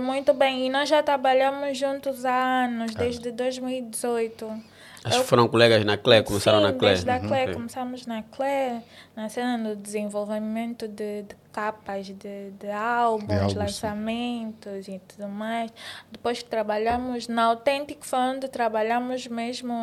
[0.00, 0.66] muito bem.
[0.66, 2.98] E nós já trabalhamos juntos há anos, ah.
[2.98, 4.74] desde 2018.
[5.04, 6.88] Acho que foram colegas na CLE, começaram Sim, na CLE.
[6.88, 7.52] Desde a CLE, uhum.
[7.52, 8.82] começamos na CLE,
[9.14, 14.94] na cena do desenvolvimento de, de capas de, de álbuns, de álbuns, lançamentos sim.
[14.94, 15.70] e tudo mais.
[16.10, 19.74] Depois que trabalhamos na Authentic onde trabalhamos mesmo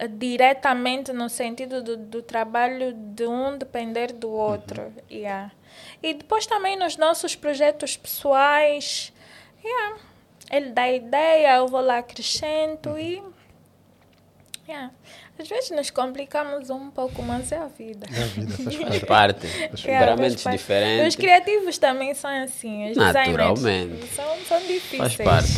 [0.00, 4.82] eh, diretamente no sentido do, do trabalho de um depender do outro.
[4.82, 4.92] Uhum.
[5.08, 5.52] Yeah.
[6.02, 9.12] E depois também nos nossos projetos pessoais,
[9.64, 9.96] yeah.
[10.50, 13.22] ele dá ideia, eu vou lá acrescento e
[14.66, 14.90] Yeah.
[15.38, 18.06] Às vezes nos complicamos um pouco, mas é a vida.
[18.10, 19.46] É a vida, faz parte.
[19.46, 19.82] Faz parte.
[19.82, 21.08] Temperamentos yeah, diferentes.
[21.08, 22.90] Os criativos também são assim.
[22.90, 24.06] Os Naturalmente.
[24.14, 25.14] São, são difíceis.
[25.14, 25.52] Faz parte.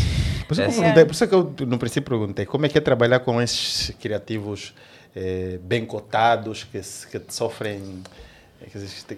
[0.48, 1.04] Por isso, é.
[1.04, 4.74] por isso que eu no princípio perguntei como é que é trabalhar com esses criativos
[5.14, 8.02] eh, bem cotados, que, que sofrem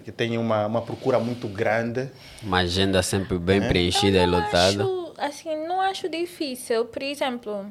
[0.03, 2.09] que têm uma, uma procura muito grande.
[2.43, 3.67] Uma agenda sempre bem é?
[3.67, 4.83] preenchida e lotada.
[4.83, 6.85] Acho, assim, não acho difícil.
[6.85, 7.65] Por exemplo,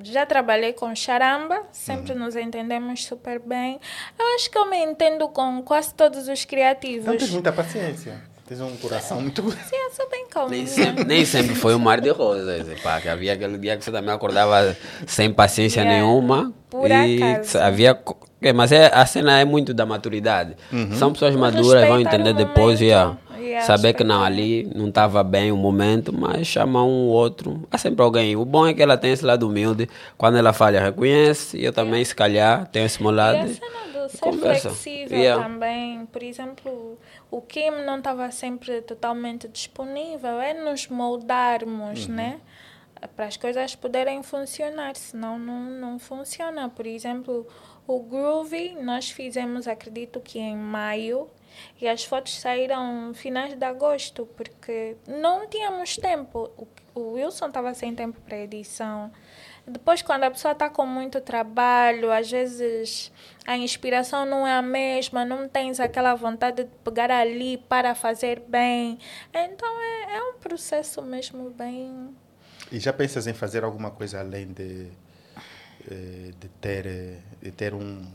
[0.00, 2.18] já trabalhei com charamba, sempre uhum.
[2.20, 3.80] nos entendemos super bem.
[4.18, 7.02] Eu acho que eu me entendo com quase todos os criativos.
[7.02, 8.20] Então tens muita paciência.
[8.48, 9.42] Tens um coração muito.
[9.42, 10.48] Sim, eu sou bem calma.
[10.48, 12.66] Nem sempre, nem sempre foi um mar de rosas.
[12.80, 14.74] Pá, que havia aquele dia que você também acordava
[15.06, 16.00] sem paciência yeah.
[16.00, 16.50] nenhuma.
[16.70, 17.58] Por e acaso.
[17.58, 18.00] Havia.
[18.54, 20.56] Mas é, a cena é muito da maturidade.
[20.72, 20.92] Uhum.
[20.94, 22.80] São pessoas maduras, vão entender depois.
[22.80, 23.18] Yeah.
[23.66, 27.66] Saber que não, ali não estava bem o momento, mas chama um outro.
[27.70, 28.36] Há sempre alguém.
[28.36, 29.88] O bom é que ela tem esse lado humilde.
[30.16, 31.58] Quando ela falha, reconhece.
[31.58, 33.38] E eu também, se calhar, tenho esse meu lado.
[33.38, 34.70] E a cena do ser conversa.
[34.70, 35.42] flexível yeah.
[35.42, 36.06] também.
[36.06, 36.98] Por exemplo,
[37.30, 40.40] o Kim não estava sempre totalmente disponível.
[40.40, 42.14] É nos moldarmos, uhum.
[42.14, 42.40] né?
[43.14, 44.96] Para as coisas poderem funcionar.
[44.96, 46.68] Senão, não, não funciona.
[46.68, 47.46] Por exemplo,
[47.86, 51.30] o Groovy, nós fizemos, acredito que em maio
[51.80, 56.50] e as fotos saíram finais de agosto, porque não tínhamos tempo.
[56.94, 59.10] O, Wilson estava sem tempo para edição.
[59.68, 63.12] Depois, quando a pessoa está com muito trabalho, às vezes
[63.46, 68.40] a inspiração não é a mesma, não tens aquela vontade de pegar ali para fazer
[68.48, 68.98] bem.
[69.32, 72.14] Então, é, é um processo mesmo bem.
[72.70, 74.88] E já pensas em fazer alguma coisa além de,
[75.90, 78.06] eh, de ter, eh, de ter um,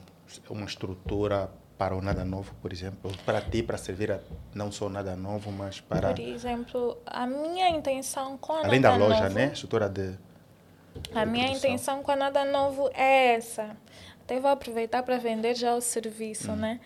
[0.49, 3.11] uma estrutura para o Nada Novo, por exemplo?
[3.25, 4.19] Para ti, para servir a
[4.53, 6.13] não só Nada Novo, mas para...
[6.13, 9.51] Por exemplo, a minha intenção com a Além da Nada loja, Novo, né?
[9.53, 10.15] Estrutura de...
[11.15, 13.75] A minha intenção com a Nada Novo é essa.
[14.23, 16.55] Até vou aproveitar para vender já o serviço, hum.
[16.55, 16.79] né?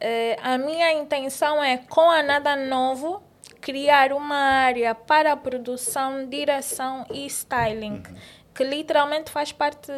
[0.00, 3.22] É, a minha intenção é, com a Nada Novo,
[3.60, 8.14] criar uma área para produção, direção e styling, uhum.
[8.54, 9.92] que literalmente faz parte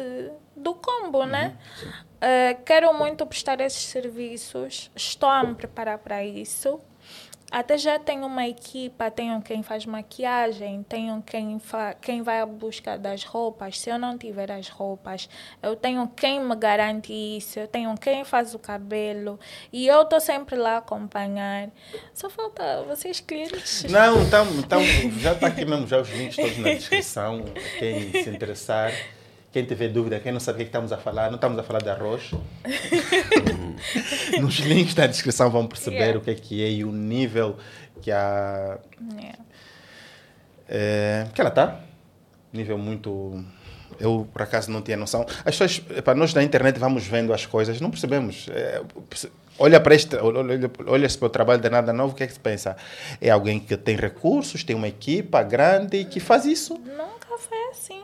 [0.55, 1.55] do combo, né?
[1.81, 1.89] uhum.
[1.89, 1.93] né?
[2.23, 6.79] Uh, quero muito prestar esses serviços, estou a me preparar para isso.
[7.53, 12.47] Até já tenho uma equipa, tenho quem faz maquiagem, tenho quem, fa quem vai à
[12.47, 13.79] busca das roupas.
[13.79, 15.29] Se eu não tiver as roupas,
[15.61, 19.39] eu tenho quem me garante isso, eu tenho quem faz o cabelo
[19.71, 21.69] e eu estou sempre lá a acompanhar.
[22.11, 23.83] Só falta vocês clientes.
[23.83, 24.81] Não, então, então
[25.19, 27.45] já está aqui mesmo já os links todos na descrição,
[27.77, 28.91] quem se interessar.
[29.53, 31.59] Quem tiver dúvida, quem não sabe o que, é que estamos a falar, não estamos
[31.59, 32.31] a falar de arroz.
[34.41, 36.17] Nos links da descrição vão perceber yeah.
[36.17, 37.55] o que é que é e o nível
[38.01, 38.79] que a.
[39.15, 39.39] Yeah.
[40.67, 41.79] É, que ela está.
[42.51, 43.45] Nível muito.
[43.99, 45.23] Eu, por acaso, não tinha noção.
[45.45, 48.47] As pessoas, para nós na internet, vamos vendo as coisas, não percebemos.
[48.49, 48.81] É,
[49.59, 52.33] olha para este, olha, olha para o trabalho de nada novo, o que é que
[52.33, 52.75] se pensa?
[53.21, 56.73] É alguém que tem recursos, tem uma equipa grande e que faz isso?
[56.73, 58.01] Nunca foi assim.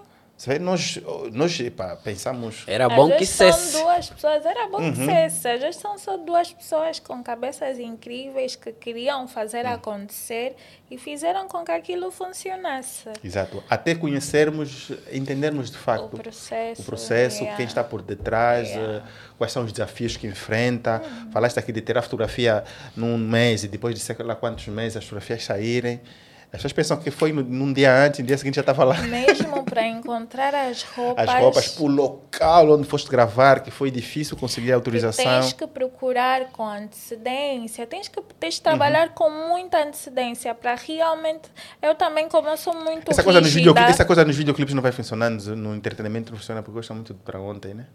[0.61, 0.97] Nós,
[1.33, 2.63] nós pá, pensamos.
[2.65, 3.71] Era bom que cesse.
[3.73, 4.93] São duas pessoas, era bom uhum.
[4.93, 5.47] que cesse.
[5.49, 9.73] Às vezes são só duas pessoas com cabeças incríveis que queriam fazer uhum.
[9.73, 10.55] acontecer
[10.89, 13.09] e fizeram com que aquilo funcionasse.
[13.21, 13.61] Exato.
[13.69, 17.57] Até conhecermos, entendermos de facto o processo, o processo yeah.
[17.57, 18.97] quem está por detrás, yeah.
[18.97, 19.01] Eh,
[19.37, 21.01] quais são os desafios que enfrenta.
[21.03, 21.31] Uhum.
[21.31, 22.63] Falaste aqui de ter a fotografia
[22.95, 25.99] num mês e depois de sei lá quantos meses as fotografias saírem.
[26.51, 28.99] As pessoas pensam que foi num dia antes, no dia seguinte já estava lá.
[29.03, 31.29] Mesmo para encontrar as roupas.
[31.29, 35.23] As roupas para o local onde foste gravar, que foi difícil conseguir a autorização.
[35.23, 39.13] Que tens que procurar com antecedência, tens que tens que trabalhar uhum.
[39.13, 41.49] com muita antecedência para realmente.
[41.81, 43.11] Eu também, como eu sou muito.
[43.11, 46.63] Essa coisa, nos videoclipes, essa coisa nos videoclipes não vai funcionando, no entretenimento não funciona
[46.63, 47.85] porque gosta muito para ontem, né?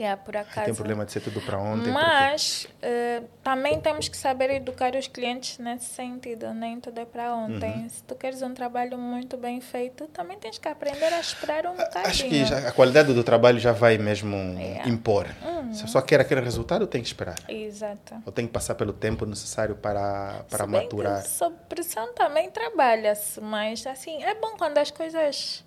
[0.00, 0.64] Yeah, por acaso.
[0.64, 1.92] Tem problema de ser tudo para ontem.
[1.92, 2.86] Mas porque...
[2.86, 7.82] uh, também temos que saber educar os clientes nesse sentido, nem tudo é para ontem.
[7.82, 7.88] Uhum.
[7.90, 11.76] Se tu queres um trabalho muito bem feito, também tens que aprender a esperar um
[11.76, 12.06] bocadinho.
[12.06, 14.88] Acho que já, a qualidade do trabalho já vai mesmo yeah.
[14.88, 15.26] impor.
[15.44, 15.74] Uhum.
[15.74, 17.36] Se só quer aquele resultado, tem que esperar.
[17.46, 18.22] Exato.
[18.24, 21.22] Ou tem que passar pelo tempo necessário para, para maturar.
[21.26, 25.62] sob pressão também trabalha-se, mas assim, é bom quando as coisas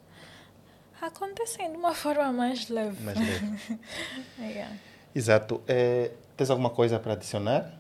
[1.07, 3.01] acontecem de uma forma mais leve.
[3.03, 3.59] Mais leve.
[4.39, 4.73] yeah.
[5.15, 5.61] Exato.
[5.67, 7.71] É, tens alguma coisa para adicionar?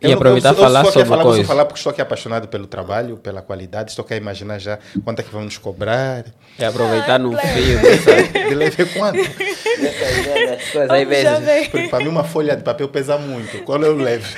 [0.00, 1.44] E aproveitar para falar sobre falar, coisa.
[1.44, 3.90] falar porque estou aqui apaixonado pelo trabalho, pela qualidade.
[3.90, 6.24] Estou aqui a imaginar já quanto é que vamos cobrar.
[6.56, 8.48] E aproveitar ah, no fio.
[8.48, 9.18] De leve quanto?
[9.18, 11.90] Dessa coisas, aí vezes.
[11.90, 13.64] Para mim uma folha de papel pesa muito.
[13.64, 14.36] Qual é o leve?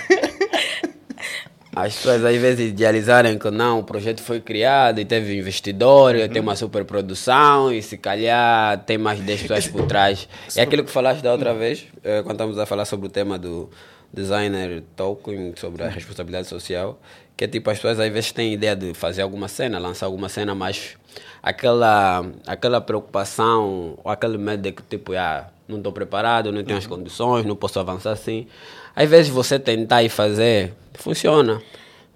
[1.75, 6.29] As pessoas às vezes idealizarem que não, o projeto foi criado e teve investidor, uhum.
[6.29, 10.29] tem uma superprodução e se calhar tem mais 10 pessoas por trás.
[10.57, 13.39] É aquilo que falaste da outra vez, eh, quando estamos a falar sobre o tema
[13.39, 13.71] do
[14.13, 16.99] designer Tolkien, sobre a responsabilidade social,
[17.37, 20.29] que é tipo, as pessoas às vezes têm ideia de fazer alguma cena, lançar alguma
[20.29, 20.97] cena, mas
[21.41, 26.79] aquela, aquela preocupação ou aquele medo de que tipo, ah, não estou preparado, não tenho
[26.79, 28.47] as condições, não posso avançar assim.
[28.95, 31.63] Às vezes você tentar e fazer, funciona.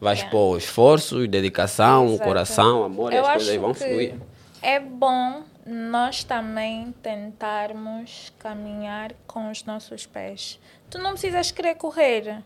[0.00, 0.26] Vai yeah.
[0.26, 2.24] expor esforço, dedicação, Exato.
[2.24, 4.14] coração, amor Eu e as coisas vão fluir.
[4.61, 10.61] É bom nós também tentarmos caminhar com os nossos pés.
[10.90, 12.42] Tu não precisas querer correr.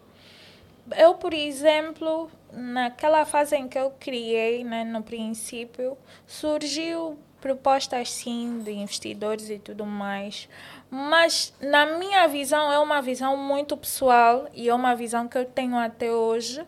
[0.97, 5.97] Eu, por exemplo, naquela fase em que eu criei, né, no princípio,
[6.27, 10.49] surgiu propostas sim de investidores e tudo mais.
[10.91, 15.45] Mas na minha visão é uma visão muito pessoal e é uma visão que eu
[15.45, 16.65] tenho até hoje.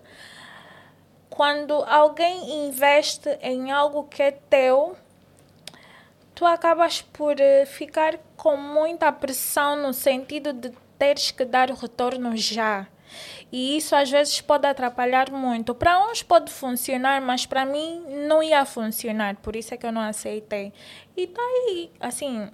[1.31, 4.97] Quando alguém investe em algo que é teu,
[6.35, 11.75] tu acabas por eh, ficar com muita pressão no sentido de teres que dar o
[11.75, 12.87] retorno já.
[13.51, 15.75] E isso às vezes pode atrapalhar muito.
[15.75, 19.37] Para uns pode funcionar, mas para mim não ia funcionar.
[19.37, 20.73] Por isso é que eu não aceitei.
[21.17, 22.49] E tá aí, assim,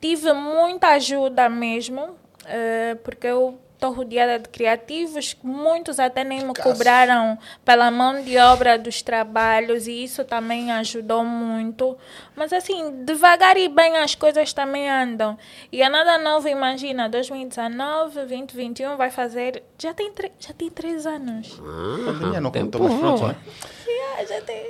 [0.00, 6.52] tive muita ajuda mesmo, uh, porque eu estou rodeada de criativos, muitos até nem me
[6.52, 11.96] cobraram pela mão de obra dos trabalhos e isso também ajudou muito.
[12.34, 15.38] Mas assim, devagar e bem as coisas também andam.
[15.70, 19.62] E a Nada Novo, imagina, 2019, 2021 vai fazer.
[19.78, 21.60] Já tem, já tem três anos.
[22.04, 23.36] Pandemia não contou mais pronto, né?
[23.86, 24.66] Yeah, já tem.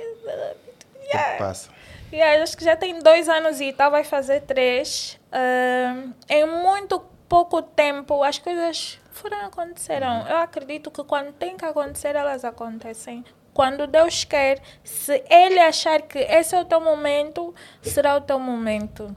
[1.11, 1.33] Yeah.
[1.33, 1.78] Que
[2.11, 5.19] Yeah, acho que já tem dois anos e tal, vai fazer três.
[5.31, 10.27] Uh, em muito pouco tempo as coisas foram aconteceram.
[10.27, 13.23] Eu acredito que quando tem que acontecer, elas acontecem.
[13.53, 18.39] Quando Deus quer, se Ele achar que esse é o teu momento, será o teu
[18.39, 19.15] momento.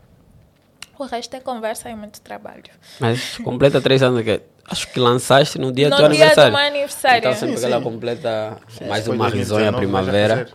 [0.98, 2.64] O resto é conversa e muito trabalho.
[3.00, 6.52] Mas completa três anos que acho que lançaste no dia no do dia aniversário.
[6.52, 7.18] Do meu aniversário.
[7.18, 10.48] Então sempre sim, que ela completa sim, mais uma risonha primavera.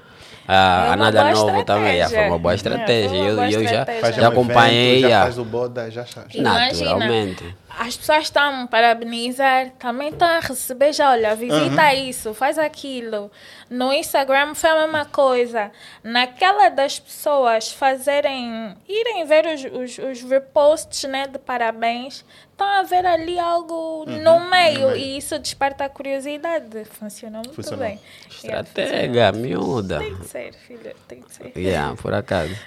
[0.47, 3.17] Ah, é a Nada Novo também, é, foi uma boa estratégia.
[3.17, 3.99] É, uma boa eu, estratégia.
[3.99, 5.01] eu já, já acompanhei.
[5.01, 6.23] já faz o boda, já, já.
[6.41, 7.43] Naturalmente.
[7.80, 12.09] As pessoas estão a parabenizar, também estão a receber, já olha, visita uhum.
[12.09, 13.32] isso, faz aquilo.
[13.69, 15.71] No Instagram foi a mesma coisa.
[16.03, 22.82] Naquela das pessoas fazerem, irem ver os, os, os reposts né, de parabéns, estão a
[22.82, 24.23] ver ali algo uhum.
[24.23, 26.84] no, meio, no, meio, e isso desperta a curiosidade.
[26.86, 27.86] Funcionou muito Funcionou.
[27.86, 27.99] bem.
[28.28, 29.99] Estratégia, miúda.
[29.99, 31.51] Tem que ser, filha, tem que ser.
[31.55, 32.57] Yeah, por acaso.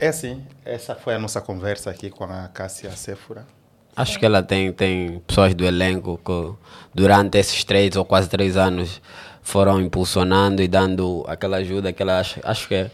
[0.00, 3.46] É assim, essa foi a nossa conversa aqui com a Cássia Séfora.
[3.96, 6.54] Acho que ela tem, tem pessoas do elenco que
[6.92, 9.00] durante esses três ou quase três anos
[9.42, 12.90] foram impulsionando e dando aquela ajuda que ela acha, acho que é,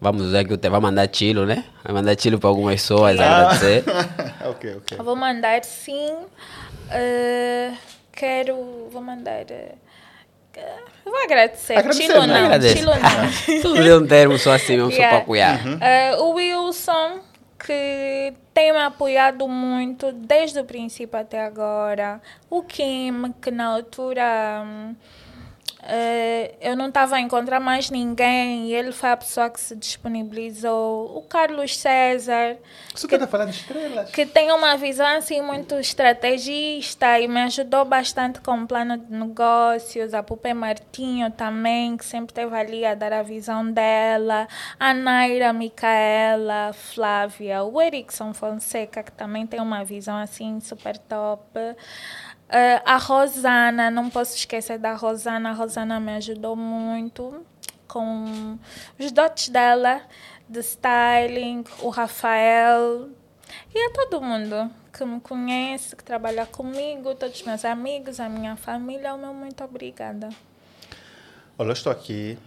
[0.00, 1.64] vamos dizer que vai mandar tilo, né?
[1.82, 3.36] Vai mandar tilo para algumas pessoas ah.
[3.36, 3.84] agradecer.
[4.44, 4.98] ok, ok.
[4.98, 6.14] Eu vou mandar sim.
[6.90, 7.76] Uh,
[8.12, 9.44] quero, vou mandar.
[9.44, 9.78] Uh,
[11.04, 11.78] vou agradecer.
[11.78, 12.60] agradecer Tilo não.
[12.60, 13.62] Tilo não.
[13.62, 15.04] Tudo um termo só assim, mesmo yeah.
[15.04, 15.66] só para apoiar.
[15.66, 15.74] Uhum.
[15.76, 17.20] Uh, o Wilson
[17.64, 22.20] que tem me apoiado muito desde o princípio até agora.
[22.50, 24.64] O Kim, que na altura.
[25.84, 29.76] Uh, eu não estava a encontrar mais ninguém e ele foi a pessoa que se
[29.76, 31.14] disponibilizou.
[31.14, 32.56] O Carlos César.
[32.94, 34.10] Isso que falando de estrelas.
[34.10, 39.12] Que tem uma visão assim muito estrategista e me ajudou bastante com o plano de
[39.12, 40.14] negócios.
[40.14, 44.48] A Pupe Martinho também, que sempre esteve ali a dar a visão dela.
[44.80, 47.62] A Naira Micaela, Flávia.
[47.62, 51.42] O Erickson Fonseca, que também tem uma visão assim super top.
[52.48, 55.50] Uh, a Rosana, não posso esquecer da Rosana.
[55.50, 57.44] A Rosana me ajudou muito
[57.88, 58.58] com
[58.98, 60.02] os dotes dela
[60.48, 63.08] de styling, o Rafael
[63.74, 68.28] e a todo mundo que me conhece, que trabalha comigo, todos os meus amigos, a
[68.28, 70.28] minha família, o meu muito obrigada.
[71.58, 72.38] Olha, eu estou aqui,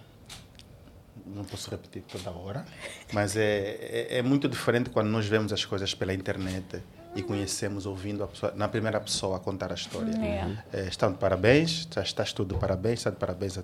[1.26, 2.66] não posso repetir toda hora,
[3.14, 6.82] mas é, é, é muito diferente quando nós vemos as coisas pela internet
[7.16, 10.12] e conhecemos ouvindo pessoa, na primeira pessoa a contar a história.
[10.12, 10.64] Yeah.
[10.72, 13.64] É, estão de parabéns, estás tudo de parabéns, está de parabéns a,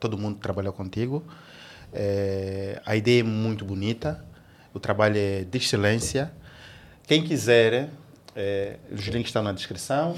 [0.00, 1.24] todo mundo que trabalhou contigo.
[1.92, 4.24] É, a ideia é muito bonita,
[4.74, 6.32] o trabalho é de excelência.
[7.06, 7.88] Quem quiser,
[8.34, 10.14] é, os links estão na descrição.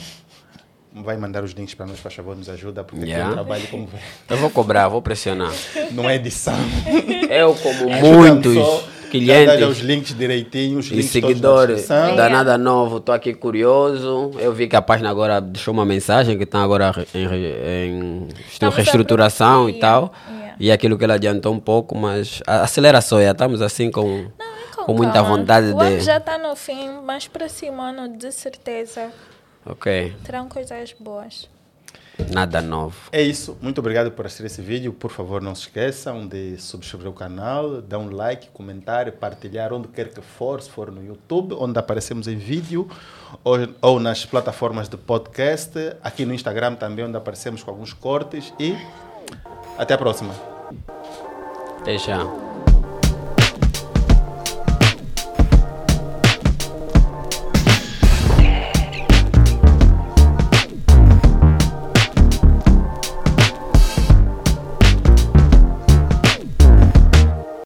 [0.90, 3.24] Vai mandar os links para nós, por favor, nos ajuda, porque yeah.
[3.24, 3.88] tem um trabalho como.
[4.28, 5.52] Eu vou cobrar, vou pressionar.
[5.92, 6.56] Não é edição.
[7.28, 8.56] Eu, como muitos
[9.08, 9.66] clientes.
[9.66, 12.98] os links direitinhos, os e seguidores da Nada Novo.
[12.98, 14.32] Estou aqui curioso.
[14.38, 18.28] Eu vi que a página agora deixou uma mensagem que está agora em, em,
[18.62, 20.12] em reestruturação e tal.
[20.28, 20.56] Yeah.
[20.60, 24.26] E aquilo que ela adiantou um pouco, mas acelera só, já estamos assim com,
[24.76, 26.00] Não, com, muita vontade o de.
[26.00, 27.46] já está no fim, mas para
[27.80, 29.10] ano, de certeza.
[29.64, 30.14] Ok.
[30.24, 31.48] Terão coisas boas.
[32.30, 32.96] Nada novo.
[33.12, 33.56] É isso.
[33.60, 34.92] Muito obrigado por assistir esse vídeo.
[34.92, 39.88] Por favor, não se esqueçam de subscrever o canal, dar um like, comentar, partilhar onde
[39.88, 42.88] quer que for, se for no YouTube, onde aparecemos em vídeo,
[43.44, 48.52] ou, ou nas plataformas de podcast, aqui no Instagram também, onde aparecemos com alguns cortes.
[48.58, 48.76] E
[49.78, 50.34] até a próxima.
[51.80, 52.47] Até já.